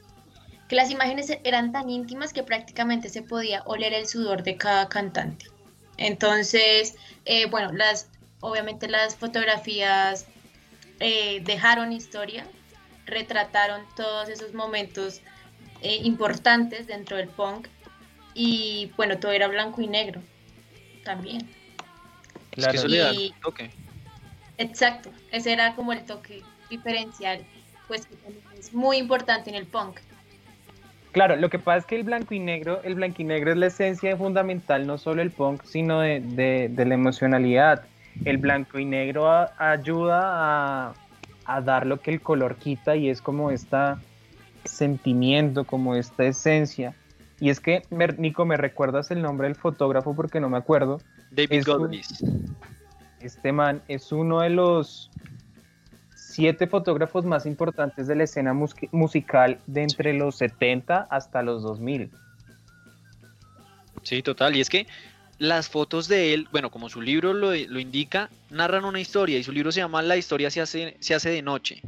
que 0.67 0.75
las 0.75 0.89
imágenes 0.91 1.31
eran 1.43 1.71
tan 1.71 1.89
íntimas 1.89 2.33
que 2.33 2.43
prácticamente 2.43 3.09
se 3.09 3.21
podía 3.21 3.63
oler 3.63 3.93
el 3.93 4.07
sudor 4.07 4.43
de 4.43 4.57
cada 4.57 4.89
cantante. 4.89 5.45
Entonces, 5.97 6.95
eh, 7.25 7.45
bueno, 7.45 7.71
las, 7.73 8.09
obviamente 8.39 8.87
las 8.87 9.15
fotografías 9.15 10.25
eh, 10.99 11.41
dejaron 11.43 11.91
historia, 11.91 12.45
retrataron 13.05 13.83
todos 13.95 14.29
esos 14.29 14.53
momentos 14.53 15.21
eh, 15.81 15.99
importantes 16.03 16.87
dentro 16.87 17.17
del 17.17 17.27
punk 17.27 17.67
y 18.33 18.91
bueno, 18.97 19.17
todo 19.17 19.31
era 19.31 19.47
blanco 19.47 19.81
y 19.81 19.87
negro 19.87 20.21
también. 21.03 21.47
Claro. 22.51 22.77
Es 22.77 22.83
que 22.83 23.31
toque. 23.41 23.71
Exacto, 24.57 25.09
ese 25.31 25.53
era 25.53 25.75
como 25.75 25.93
el 25.93 26.03
toque 26.05 26.43
diferencial, 26.69 27.41
pues 27.87 28.05
que 28.05 28.15
es 28.59 28.73
muy 28.73 28.97
importante 28.97 29.49
en 29.49 29.55
el 29.55 29.65
punk. 29.65 29.99
Claro, 31.11 31.35
lo 31.35 31.49
que 31.49 31.59
pasa 31.59 31.79
es 31.79 31.85
que 31.85 31.95
el 31.97 32.03
blanco 32.03 32.33
y 32.33 32.39
negro, 32.39 32.81
el 32.83 32.95
blanco 32.95 33.21
y 33.21 33.25
negro 33.25 33.51
es 33.51 33.57
la 33.57 33.67
esencia 33.67 34.15
fundamental 34.15 34.87
no 34.87 34.97
solo 34.97 35.17
del 35.17 35.31
punk, 35.31 35.63
sino 35.65 35.99
de, 35.99 36.71
la 36.73 36.93
emocionalidad. 36.93 37.83
El 38.23 38.37
blanco 38.37 38.79
y 38.79 38.85
negro 38.85 39.29
ayuda 39.57 40.19
a, 40.23 40.93
a, 41.45 41.61
dar 41.61 41.85
lo 41.85 41.99
que 41.99 42.11
el 42.11 42.21
color 42.21 42.55
quita 42.55 42.95
y 42.95 43.09
es 43.09 43.21
como 43.21 43.51
esta, 43.51 43.99
sentimiento, 44.65 45.65
como 45.65 45.95
esta 45.95 46.25
esencia. 46.25 46.95
Y 47.39 47.49
es 47.49 47.59
que, 47.59 47.83
Nico, 48.17 48.45
¿me 48.45 48.57
recuerdas 48.57 49.11
el 49.11 49.21
nombre 49.21 49.47
del 49.47 49.55
fotógrafo? 49.55 50.15
Porque 50.15 50.39
no 50.39 50.49
me 50.49 50.57
acuerdo. 50.57 51.01
David 51.31 51.63
Godlis. 51.65 52.23
Este 53.19 53.51
man 53.51 53.81
es 53.87 54.11
uno 54.11 54.41
de 54.41 54.49
los 54.49 55.11
siete 56.15 56.67
fotógrafos 56.67 57.25
más 57.25 57.45
importantes 57.45 58.07
de 58.07 58.15
la 58.15 58.23
escena 58.23 58.53
musical 58.91 59.59
de 59.67 59.83
entre 59.83 60.13
los 60.13 60.37
70 60.37 61.07
hasta 61.09 61.41
los 61.43 61.61
2000. 61.61 62.09
Sí, 64.03 64.23
total. 64.23 64.55
Y 64.55 64.61
es 64.61 64.69
que 64.69 64.87
las 65.37 65.69
fotos 65.69 66.07
de 66.07 66.33
él, 66.33 66.47
bueno, 66.51 66.69
como 66.69 66.89
su 66.89 67.01
libro 67.01 67.33
lo, 67.33 67.53
lo, 67.53 67.79
indica, 67.79 68.29
narran 68.49 68.85
una 68.85 68.99
historia 68.99 69.37
y 69.37 69.43
su 69.43 69.51
libro 69.51 69.71
se 69.71 69.79
llama 69.79 70.01
La 70.01 70.17
historia 70.17 70.49
se 70.49 70.61
hace, 70.61 70.97
se 70.99 71.15
hace 71.15 71.29
de 71.29 71.41
noche. 71.41 71.81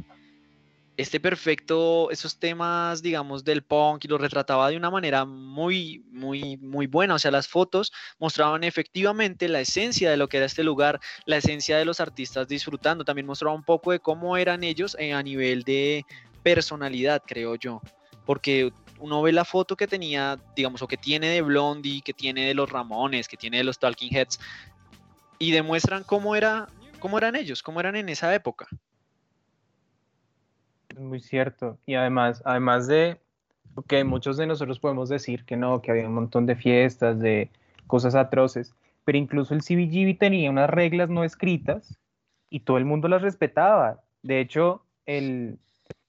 Este 0.96 1.18
perfecto, 1.18 2.08
esos 2.12 2.38
temas, 2.38 3.02
digamos, 3.02 3.42
del 3.42 3.62
punk 3.62 4.04
y 4.04 4.08
lo 4.08 4.16
retrataba 4.16 4.70
de 4.70 4.76
una 4.76 4.90
manera 4.90 5.24
muy, 5.24 6.04
muy, 6.12 6.56
muy 6.58 6.86
buena. 6.86 7.14
O 7.14 7.18
sea, 7.18 7.32
las 7.32 7.48
fotos 7.48 7.92
mostraban 8.20 8.62
efectivamente 8.62 9.48
la 9.48 9.60
esencia 9.60 10.08
de 10.08 10.16
lo 10.16 10.28
que 10.28 10.36
era 10.36 10.46
este 10.46 10.62
lugar, 10.62 11.00
la 11.26 11.38
esencia 11.38 11.76
de 11.78 11.84
los 11.84 11.98
artistas 11.98 12.46
disfrutando. 12.46 13.04
También 13.04 13.26
mostraba 13.26 13.56
un 13.56 13.64
poco 13.64 13.90
de 13.90 13.98
cómo 13.98 14.36
eran 14.36 14.62
ellos 14.62 14.96
eh, 15.00 15.12
a 15.12 15.22
nivel 15.22 15.64
de 15.64 16.06
personalidad, 16.44 17.22
creo 17.26 17.56
yo. 17.56 17.82
Porque 18.24 18.72
uno 19.00 19.20
ve 19.20 19.32
la 19.32 19.44
foto 19.44 19.76
que 19.76 19.88
tenía, 19.88 20.38
digamos, 20.54 20.80
o 20.80 20.86
que 20.86 20.96
tiene 20.96 21.28
de 21.28 21.42
Blondie, 21.42 22.02
que 22.02 22.14
tiene 22.14 22.46
de 22.46 22.54
los 22.54 22.70
Ramones, 22.70 23.26
que 23.26 23.36
tiene 23.36 23.58
de 23.58 23.64
los 23.64 23.80
Talking 23.80 24.14
Heads, 24.14 24.38
y 25.40 25.50
demuestran 25.50 26.04
cómo, 26.04 26.36
era, 26.36 26.68
cómo 27.00 27.18
eran 27.18 27.34
ellos, 27.34 27.64
cómo 27.64 27.80
eran 27.80 27.96
en 27.96 28.08
esa 28.08 28.32
época. 28.32 28.68
Es 30.94 31.00
muy 31.00 31.20
cierto. 31.20 31.78
Y 31.86 31.94
además, 31.94 32.42
además 32.44 32.86
de, 32.86 33.20
ok, 33.74 33.92
muchos 34.04 34.36
de 34.36 34.46
nosotros 34.46 34.78
podemos 34.78 35.08
decir 35.08 35.44
que 35.44 35.56
no, 35.56 35.82
que 35.82 35.90
había 35.90 36.06
un 36.06 36.14
montón 36.14 36.46
de 36.46 36.56
fiestas, 36.56 37.18
de 37.18 37.50
cosas 37.86 38.14
atroces, 38.14 38.74
pero 39.04 39.18
incluso 39.18 39.54
el 39.54 39.62
CBGB 39.62 40.18
tenía 40.18 40.50
unas 40.50 40.70
reglas 40.70 41.10
no 41.10 41.24
escritas 41.24 41.98
y 42.48 42.60
todo 42.60 42.78
el 42.78 42.84
mundo 42.84 43.08
las 43.08 43.22
respetaba. 43.22 44.02
De 44.22 44.40
hecho, 44.40 44.84
el, 45.04 45.58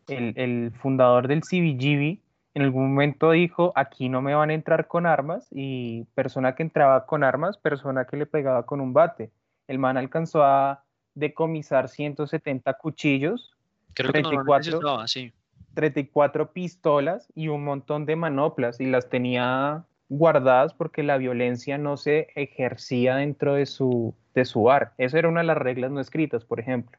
el, 0.08 0.34
el 0.38 0.72
fundador 0.72 1.28
del 1.28 1.42
CBGB 1.42 2.20
en 2.54 2.62
algún 2.62 2.90
momento 2.90 3.32
dijo, 3.32 3.74
aquí 3.76 4.08
no 4.08 4.22
me 4.22 4.34
van 4.34 4.50
a 4.50 4.54
entrar 4.54 4.88
con 4.88 5.06
armas 5.06 5.48
y 5.52 6.06
persona 6.16 6.56
que 6.56 6.64
entraba 6.64 7.06
con 7.06 7.24
armas, 7.24 7.58
persona 7.58 8.06
que 8.06 8.16
le 8.16 8.26
pegaba 8.26 8.66
con 8.66 8.80
un 8.80 8.94
bate. 8.94 9.32
El 9.68 9.78
man 9.78 9.98
alcanzó 9.98 10.44
a 10.44 10.86
decomisar 11.16 11.90
170 11.90 12.74
cuchillos, 12.76 13.55
Creo 13.96 14.12
34, 14.12 14.80
que 14.80 14.86
no, 14.86 15.08
sí. 15.08 15.34
34 15.74 16.54
pistolas 16.54 17.28
y 17.34 17.48
un 17.48 17.64
montón 17.64 18.06
de 18.06 18.16
manoplas 18.16 18.80
y 18.80 18.86
las 18.86 19.10
tenía 19.10 19.84
guardadas 20.10 20.74
porque 20.74 21.02
la 21.02 21.18
violencia 21.18 21.78
no 21.78 21.98
se 21.98 22.28
ejercía 22.36 23.16
dentro 23.16 23.56
de 23.56 23.66
su, 23.66 24.14
de 24.36 24.46
su 24.46 24.64
bar. 24.64 24.94
Esa 24.98 25.18
era 25.18 25.28
una 25.28 25.42
de 25.42 25.48
las 25.48 25.58
reglas 25.58 25.92
no 25.92 26.00
escritas, 26.00 26.46
por 26.46 26.60
ejemplo. 26.60 26.98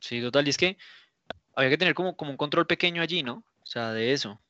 Sí, 0.00 0.20
total, 0.20 0.46
y 0.46 0.50
es 0.50 0.56
que 0.56 0.76
había 1.54 1.70
que 1.70 1.78
tener 1.78 1.94
como, 1.94 2.16
como 2.16 2.32
un 2.32 2.36
control 2.36 2.66
pequeño 2.66 3.02
allí, 3.02 3.22
¿no? 3.22 3.44
O 3.62 3.66
sea, 3.66 3.92
de 3.92 4.12
eso. 4.12 4.40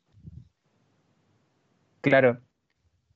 Claro. 2.01 2.39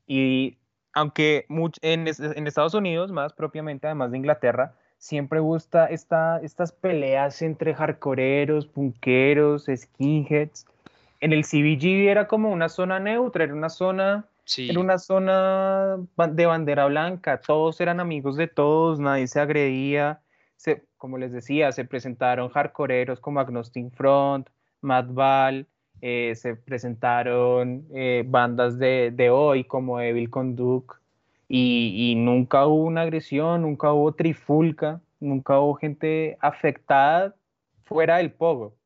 Y 0.06 0.58
aunque 0.92 1.46
en, 1.82 2.06
Estados 2.06 2.74
Unidos, 2.74 3.10
más 3.12 3.32
propiamente, 3.32 3.86
además 3.86 4.10
de 4.10 4.18
Inglaterra, 4.18 4.76
siempre 5.04 5.38
gusta 5.40 5.84
esta, 5.86 6.40
estas 6.40 6.72
peleas 6.72 7.42
entre 7.42 7.74
hardcoreeros, 7.74 8.66
punqueros, 8.66 9.66
skinheads. 9.66 10.64
En 11.20 11.34
el 11.34 11.44
CBGB 11.44 12.08
era 12.08 12.26
como 12.26 12.50
una 12.50 12.70
zona 12.70 12.98
neutra, 13.00 13.44
era 13.44 13.52
una 13.52 13.68
zona, 13.68 14.26
era 14.56 14.80
una 14.80 14.96
zona 14.96 15.98
de 16.30 16.46
bandera 16.46 16.86
blanca, 16.86 17.38
todos 17.38 17.82
eran 17.82 18.00
amigos 18.00 18.36
de 18.36 18.48
todos, 18.48 18.98
nadie 18.98 19.26
se 19.26 19.40
agredía. 19.40 20.22
Se, 20.56 20.84
como 20.96 21.18
les 21.18 21.32
decía, 21.32 21.70
se 21.72 21.84
presentaron 21.84 22.48
hardcoreeros 22.48 23.20
como 23.20 23.40
Agnostic 23.40 23.92
Front, 23.92 24.48
Madball, 24.80 25.66
eh, 26.00 26.32
se 26.34 26.56
presentaron 26.56 27.86
eh, 27.94 28.24
bandas 28.26 28.78
de, 28.78 29.28
hoy 29.30 29.64
como 29.64 30.00
Evil 30.00 30.30
Conduct 30.30 30.96
y, 31.56 32.14
nunca 32.16 32.66
hubo 32.66 32.84
una 32.84 33.02
agresión, 33.02 33.62
nunca 33.62 33.92
hubo 33.92 34.12
trifulca, 34.12 35.00
nunca 35.20 35.60
hubo 35.60 35.74
gente 35.74 36.36
afectada 36.40 37.36
fuera 37.84 38.16
del 38.16 38.32
pogo. 38.32 38.76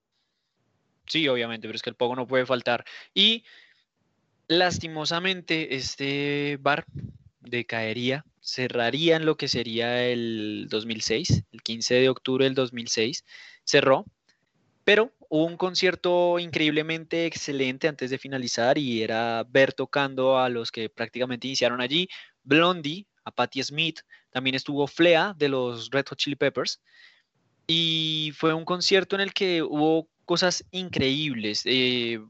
Sí, 1.06 1.26
obviamente, 1.28 1.66
pero 1.66 1.76
es 1.76 1.82
que 1.82 1.88
el 1.88 1.96
pogo 1.96 2.14
no 2.14 2.26
puede 2.26 2.44
faltar. 2.44 2.84
Y 3.14 3.44
lastimosamente 4.48 5.76
este 5.76 6.58
bar 6.60 6.84
decaería, 7.40 8.26
cerraría 8.42 9.16
en 9.16 9.24
lo 9.24 9.38
que 9.38 9.48
sería 9.48 10.04
el 10.04 10.66
2006, 10.68 11.44
el 11.50 11.62
15 11.62 11.94
de 11.94 12.08
octubre 12.10 12.44
del 12.44 12.54
2006, 12.54 13.24
cerró, 13.64 14.04
pero 14.84 15.12
hubo 15.28 15.44
un 15.44 15.56
concierto 15.56 16.38
increíblemente 16.38 17.26
excelente 17.26 17.88
antes 17.88 18.10
de 18.10 18.18
finalizar 18.18 18.78
y 18.78 19.02
era 19.02 19.44
ver 19.48 19.72
tocando 19.72 20.38
a 20.38 20.48
los 20.48 20.70
que 20.70 20.88
prácticamente 20.88 21.46
iniciaron 21.46 21.80
allí, 21.80 22.08
Blondie, 22.42 23.06
a 23.24 23.30
Patti 23.30 23.62
Smith, 23.62 24.00
también 24.30 24.54
estuvo 24.54 24.86
Flea 24.86 25.34
de 25.36 25.48
los 25.48 25.90
Red 25.90 26.06
Hot 26.08 26.18
Chili 26.18 26.36
Peppers 26.36 26.80
y 27.66 28.32
fue 28.34 28.54
un 28.54 28.64
concierto 28.64 29.16
en 29.16 29.20
el 29.20 29.32
que 29.32 29.62
hubo 29.62 30.08
cosas 30.24 30.64
increíbles. 30.70 31.62
Eh, 31.64 32.20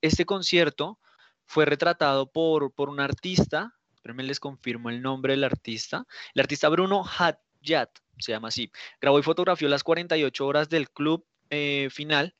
este 0.00 0.26
concierto 0.26 0.98
fue 1.46 1.64
retratado 1.64 2.30
por, 2.30 2.72
por 2.72 2.88
un 2.88 3.00
artista, 3.00 3.74
me 4.04 4.22
les 4.22 4.40
confirmo 4.40 4.90
el 4.90 5.00
nombre 5.00 5.32
del 5.32 5.44
artista, 5.44 6.06
el 6.34 6.40
artista 6.40 6.68
Bruno 6.68 7.04
Hadjat, 7.04 7.90
se 8.18 8.32
llama 8.32 8.48
así. 8.48 8.70
Grabó 9.00 9.18
y 9.18 9.22
fotografió 9.22 9.68
las 9.68 9.84
48 9.84 10.46
horas 10.46 10.68
del 10.68 10.90
club 10.90 11.24
eh, 11.50 11.88
final 11.90 12.34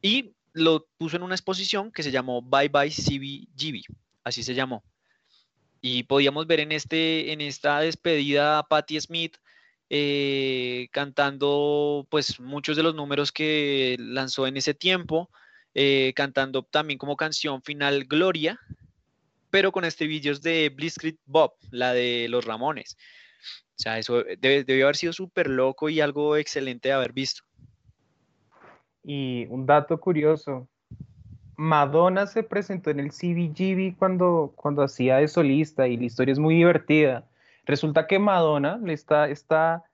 y 0.00 0.34
lo 0.52 0.86
puso 0.96 1.16
en 1.16 1.22
una 1.22 1.34
exposición 1.34 1.90
que 1.90 2.02
se 2.02 2.10
llamó 2.10 2.42
Bye 2.42 2.68
Bye 2.68 2.90
CBGB, 2.90 3.82
así 4.22 4.42
se 4.42 4.54
llamó. 4.54 4.84
Y 5.86 6.04
podíamos 6.04 6.46
ver 6.46 6.60
en, 6.60 6.72
este, 6.72 7.30
en 7.30 7.42
esta 7.42 7.80
despedida 7.80 8.58
a 8.58 8.62
Patti 8.62 8.98
Smith 8.98 9.36
eh, 9.90 10.88
cantando 10.92 12.06
pues 12.08 12.40
muchos 12.40 12.78
de 12.78 12.82
los 12.82 12.94
números 12.94 13.30
que 13.32 13.94
lanzó 13.98 14.46
en 14.46 14.56
ese 14.56 14.72
tiempo, 14.72 15.28
eh, 15.74 16.14
cantando 16.16 16.62
también 16.62 16.98
como 16.98 17.18
canción 17.18 17.60
final 17.60 18.04
Gloria, 18.04 18.58
pero 19.50 19.72
con 19.72 19.84
este 19.84 20.06
vídeos 20.06 20.40
de 20.40 20.70
Blitzkrieg 20.70 21.18
Bob, 21.26 21.52
la 21.70 21.92
de 21.92 22.28
los 22.30 22.46
Ramones. 22.46 22.96
O 23.76 23.78
sea, 23.82 23.98
eso 23.98 24.24
debió 24.38 24.86
haber 24.86 24.96
sido 24.96 25.12
súper 25.12 25.50
loco 25.50 25.90
y 25.90 26.00
algo 26.00 26.38
excelente 26.38 26.88
de 26.88 26.94
haber 26.94 27.12
visto. 27.12 27.42
Y 29.02 29.44
un 29.50 29.66
dato 29.66 30.00
curioso, 30.00 30.66
Madonna 31.56 32.26
se 32.26 32.42
presentó 32.42 32.90
en 32.90 33.00
el 33.00 33.10
CBGB 33.10 33.96
cuando, 33.98 34.52
cuando 34.56 34.82
hacía 34.82 35.18
de 35.18 35.28
solista 35.28 35.86
y 35.88 35.96
la 35.96 36.04
historia 36.04 36.32
es 36.32 36.38
muy 36.38 36.54
divertida. 36.54 37.26
Resulta 37.64 38.06
que 38.06 38.18
Madonna 38.18 38.80
está, 38.86 39.28
está 39.28 39.84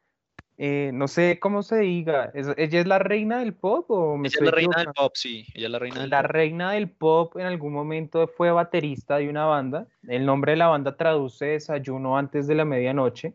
eh, 0.62 0.90
no 0.92 1.08
sé 1.08 1.38
cómo 1.40 1.62
se 1.62 1.78
diga, 1.78 2.30
¿ella 2.34 2.80
es 2.80 2.86
la 2.86 2.98
reina 2.98 3.38
del 3.38 3.54
pop 3.54 3.90
o 3.90 4.16
Ella 4.16 4.28
es 4.28 4.40
la 4.42 4.50
reina 4.50 4.76
del 4.76 4.92
pop, 4.92 5.12
sí, 5.14 5.46
ella 5.54 5.68
es 5.68 5.72
la 5.72 5.78
reina 5.78 6.00
del 6.02 6.10
La 6.10 6.20
reina 6.20 6.72
del 6.72 6.90
pop 6.90 7.34
en 7.38 7.46
algún 7.46 7.72
momento 7.72 8.28
fue 8.28 8.50
baterista 8.50 9.16
de 9.16 9.30
una 9.30 9.46
banda. 9.46 9.86
El 10.06 10.26
nombre 10.26 10.52
de 10.52 10.56
la 10.58 10.66
banda 10.66 10.98
traduce 10.98 11.46
desayuno 11.46 12.18
antes 12.18 12.46
de 12.46 12.56
la 12.56 12.66
medianoche. 12.66 13.32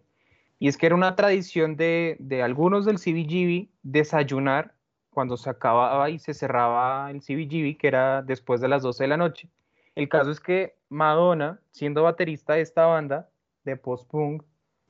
Y 0.59 0.67
es 0.67 0.77
que 0.77 0.85
era 0.85 0.93
una 0.93 1.15
tradición 1.15 1.75
de, 1.75 2.15
de 2.19 2.43
algunos 2.43 2.85
del 2.85 2.99
CBGB 2.99 3.69
desayunar 3.81 4.74
cuando 5.15 5.38
se 5.38 5.49
acababa 5.49 6.10
y 6.10 6.19
se 6.19 6.34
cerraba 6.34 7.10
el 7.10 7.21
CBGB, 7.21 7.78
que 7.78 7.88
era 7.88 8.21
después 8.21 8.60
de 8.60 8.67
las 8.67 8.84
12 8.84 9.06
de 9.06 9.08
la 9.08 9.15
noche. 9.15 9.49
El 9.95 10.10
caso 10.10 10.30
es 10.30 10.41
que 10.41 10.75
Madonna, 10.89 11.62
siendo 11.71 12.04
baterista 12.04 12.56
de 12.56 12.62
esta 12.62 12.86
banda 12.86 13.30
de 13.63 13.78
post-punk, 13.78 14.43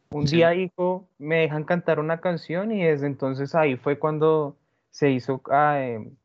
un 0.09 0.25
día 0.25 0.49
dijo, 0.49 1.07
me 1.19 1.41
dejan 1.41 1.63
cantar 1.63 1.99
una 1.99 2.21
canción 2.21 2.71
y 2.71 2.83
desde 2.83 3.05
entonces 3.05 3.53
ahí 3.53 3.75
fue 3.77 3.99
cuando 3.99 4.57
se 4.89 5.11
hizo 5.11 5.41
ah, 5.51 5.79
em, 5.79 6.15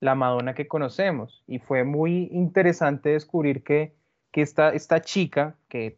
la 0.00 0.16
Madonna 0.16 0.54
que 0.54 0.66
conocemos. 0.66 1.44
Y 1.46 1.60
fue 1.60 1.84
muy 1.84 2.28
interesante 2.32 3.10
descubrir 3.10 3.62
que, 3.62 3.94
que 4.32 4.42
esta, 4.42 4.70
esta 4.70 5.00
chica, 5.00 5.54
que 5.68 5.96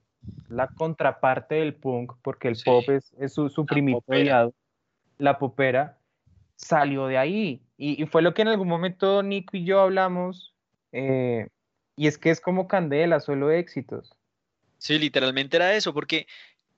la 0.51 0.69
contraparte 0.69 1.55
del 1.55 1.75
punk, 1.75 2.13
porque 2.21 2.49
el 2.49 2.57
pop 2.63 2.85
es, 2.91 3.33
su, 3.33 3.49
su 3.49 3.65
la 5.17 5.39
popera, 5.39 5.97
salió 6.61 7.07
de 7.07 7.19
ahí. 7.19 7.63
Y, 7.77 8.05
fue 8.07 8.23
lo 8.23 8.35
que 8.35 8.43
en 8.43 8.49
algún 8.49 8.69
momento 8.69 9.23
Nico 9.23 9.57
y 9.57 9.65
yo 9.65 9.81
hablamos, 9.81 10.55
eh, 10.93 11.49
y 11.97 12.07
es 12.07 12.19
que 12.19 12.31
es 12.31 12.41
como 12.41 12.69
candela, 12.69 13.21
solo 13.21 13.51
éxitos. 13.51 14.13
Sí, 14.79 14.99
literalmente 14.99 15.57
era 15.57 15.75
eso, 15.75 15.93
porque 15.95 16.27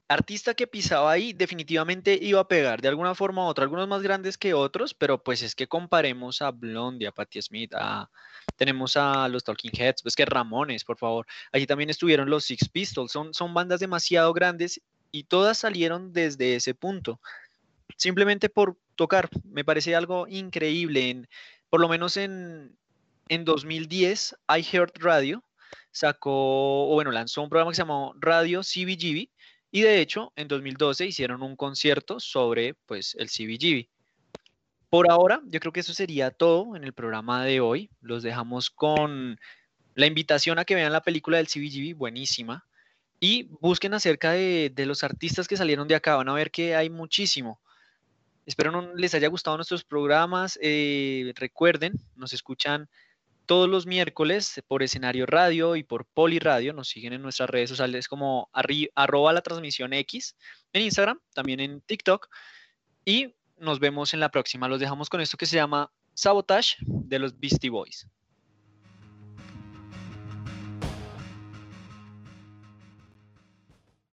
artista 0.09 0.55
que 0.55 0.67
pisaba 0.67 1.11
ahí 1.11 1.33
definitivamente 1.33 2.19
iba 2.21 2.41
a 2.41 2.49
pegar 2.49 2.81
de 2.81 2.89
alguna 2.89 3.15
forma 3.15 3.45
u 3.45 3.49
otra, 3.49 3.65
algunos 3.65 3.89
más 3.89 4.03
grandes 4.03 4.37
que 4.37 4.55
otros, 4.55 4.95
pero 4.95 5.23
pues 5.23 5.43
es 5.43 5.55
que 5.55 5.67
comparemos 5.67 6.43
a 6.43 6.51
Blondie, 6.51 7.07
a 7.07 7.13
Patti 7.13 7.41
Smith, 7.41 7.73
a, 7.75 8.11
tenemos 8.57 8.97
a 8.97 9.29
los 9.29 9.43
Talking 9.43 9.73
Heads, 9.73 10.03
pues 10.03 10.15
que 10.15 10.25
Ramones, 10.25 10.85
por 10.85 10.99
favor, 10.99 11.27
allí 11.53 11.67
también 11.67 11.91
estuvieron 11.91 12.29
los 12.31 12.45
Six 12.45 12.69
Pistols, 12.69 13.11
son, 13.11 13.33
son 13.35 13.55
bandas 13.55 13.81
demasiado 13.81 14.33
grandes 14.33 14.81
y 15.11 15.25
todas 15.25 15.59
salieron 15.59 16.13
desde 16.13 16.57
ese 16.57 16.75
punto, 16.75 17.21
simplemente 17.97 18.49
por 18.49 18.79
tocar. 18.95 19.29
Me 19.45 19.65
parece 19.65 19.95
algo 19.95 20.27
increíble. 20.29 21.11
En, 21.11 21.29
por 21.71 21.81
lo 21.81 21.89
menos 21.89 22.17
en, 22.17 22.77
en 23.29 23.45
2010, 23.45 24.37
iHeart 24.49 24.99
Radio 24.99 25.45
sacó, 25.91 26.91
o 26.91 26.95
bueno, 26.95 27.11
lanzó 27.13 27.43
un 27.43 27.49
programa 27.49 27.71
que 27.71 27.77
se 27.77 27.83
llamó 27.83 28.15
Radio 28.19 28.61
CBGB 28.61 29.29
y 29.71 29.81
de 29.81 30.01
hecho 30.01 30.33
en 30.37 30.49
2012 30.49 31.07
hicieron 31.07 31.43
un 31.43 31.57
concierto 31.57 32.21
sobre 32.21 32.75
pues 32.87 33.17
el 33.19 33.29
CBGB. 33.29 33.89
Por 34.93 35.11
ahora, 35.11 35.41
yo 35.47 35.59
creo 35.59 35.73
que 35.73 35.81
eso 35.81 35.95
sería 35.95 36.31
todo 36.31 36.77
en 36.77 36.85
el 36.85 36.93
programa 36.93 37.43
de 37.47 37.61
hoy. 37.61 37.89
Los 38.03 38.23
dejamos 38.23 38.69
con 38.69 39.41
la 39.95 40.05
invitación 40.05 40.59
a 40.59 40.67
que 40.67 40.75
vean 40.75 40.93
la 40.93 41.01
película 41.01 41.39
del 41.39 41.47
CBGB, 41.47 41.97
buenísima. 41.97 42.67
Y 43.19 43.45
busquen 43.63 43.95
acerca 43.95 44.33
de, 44.33 44.71
los 44.77 45.03
artistas 45.03 45.49
que 45.49 45.57
salieron 45.57 45.89
de 45.89 45.95
acá. 45.95 46.17
Van 46.17 46.29
a 46.29 46.35
ver 46.35 46.51
que 46.51 46.77
hay 46.77 46.91
muchísimo. 46.91 47.62
Espero 48.45 48.73
no 48.73 48.95
les 48.95 49.15
haya 49.15 49.29
gustado 49.29 49.57
nuestros 49.57 49.85
programas. 49.85 50.59
Eh, 50.61 51.33
recuerden, 51.37 51.95
nos 52.17 52.33
escuchan 52.33 52.89
todos 53.47 53.69
los 53.69 53.87
miércoles 53.87 54.63
por 54.67 54.83
escenario 54.83 55.27
radio 55.27 55.77
y 55.77 55.83
por 55.83 56.07
Poli 56.07 56.39
Radio. 56.39 56.73
Nos 56.73 56.89
siguen 56.89 57.13
en 57.13 57.23
nuestras 57.23 57.51
redes 57.51 57.71
sociales 57.71 58.09
como 58.09 58.51
arroba 58.53 59.33
la 59.33 59.43
transmisión 59.43 59.93
X 59.93 60.37
en 60.73 60.83
Instagram, 60.83 61.21
también 61.35 61.61
en 61.61 61.81
TikTok. 61.81 62.29
Y 63.05 63.35
nos 63.59 63.79
vemos 63.79 64.15
en 64.15 64.21
la 64.21 64.31
próxima. 64.31 64.69
Los 64.69 64.81
dejamos 64.81 65.09
con 65.09 65.21
esto 65.21 65.37
que 65.37 65.47
se 65.47 65.57
llama 65.57 65.93
Sabotage 66.15 66.77
de 66.81 67.19
los 67.19 67.39
Beastie 67.39 67.71
Boys. 67.71 68.09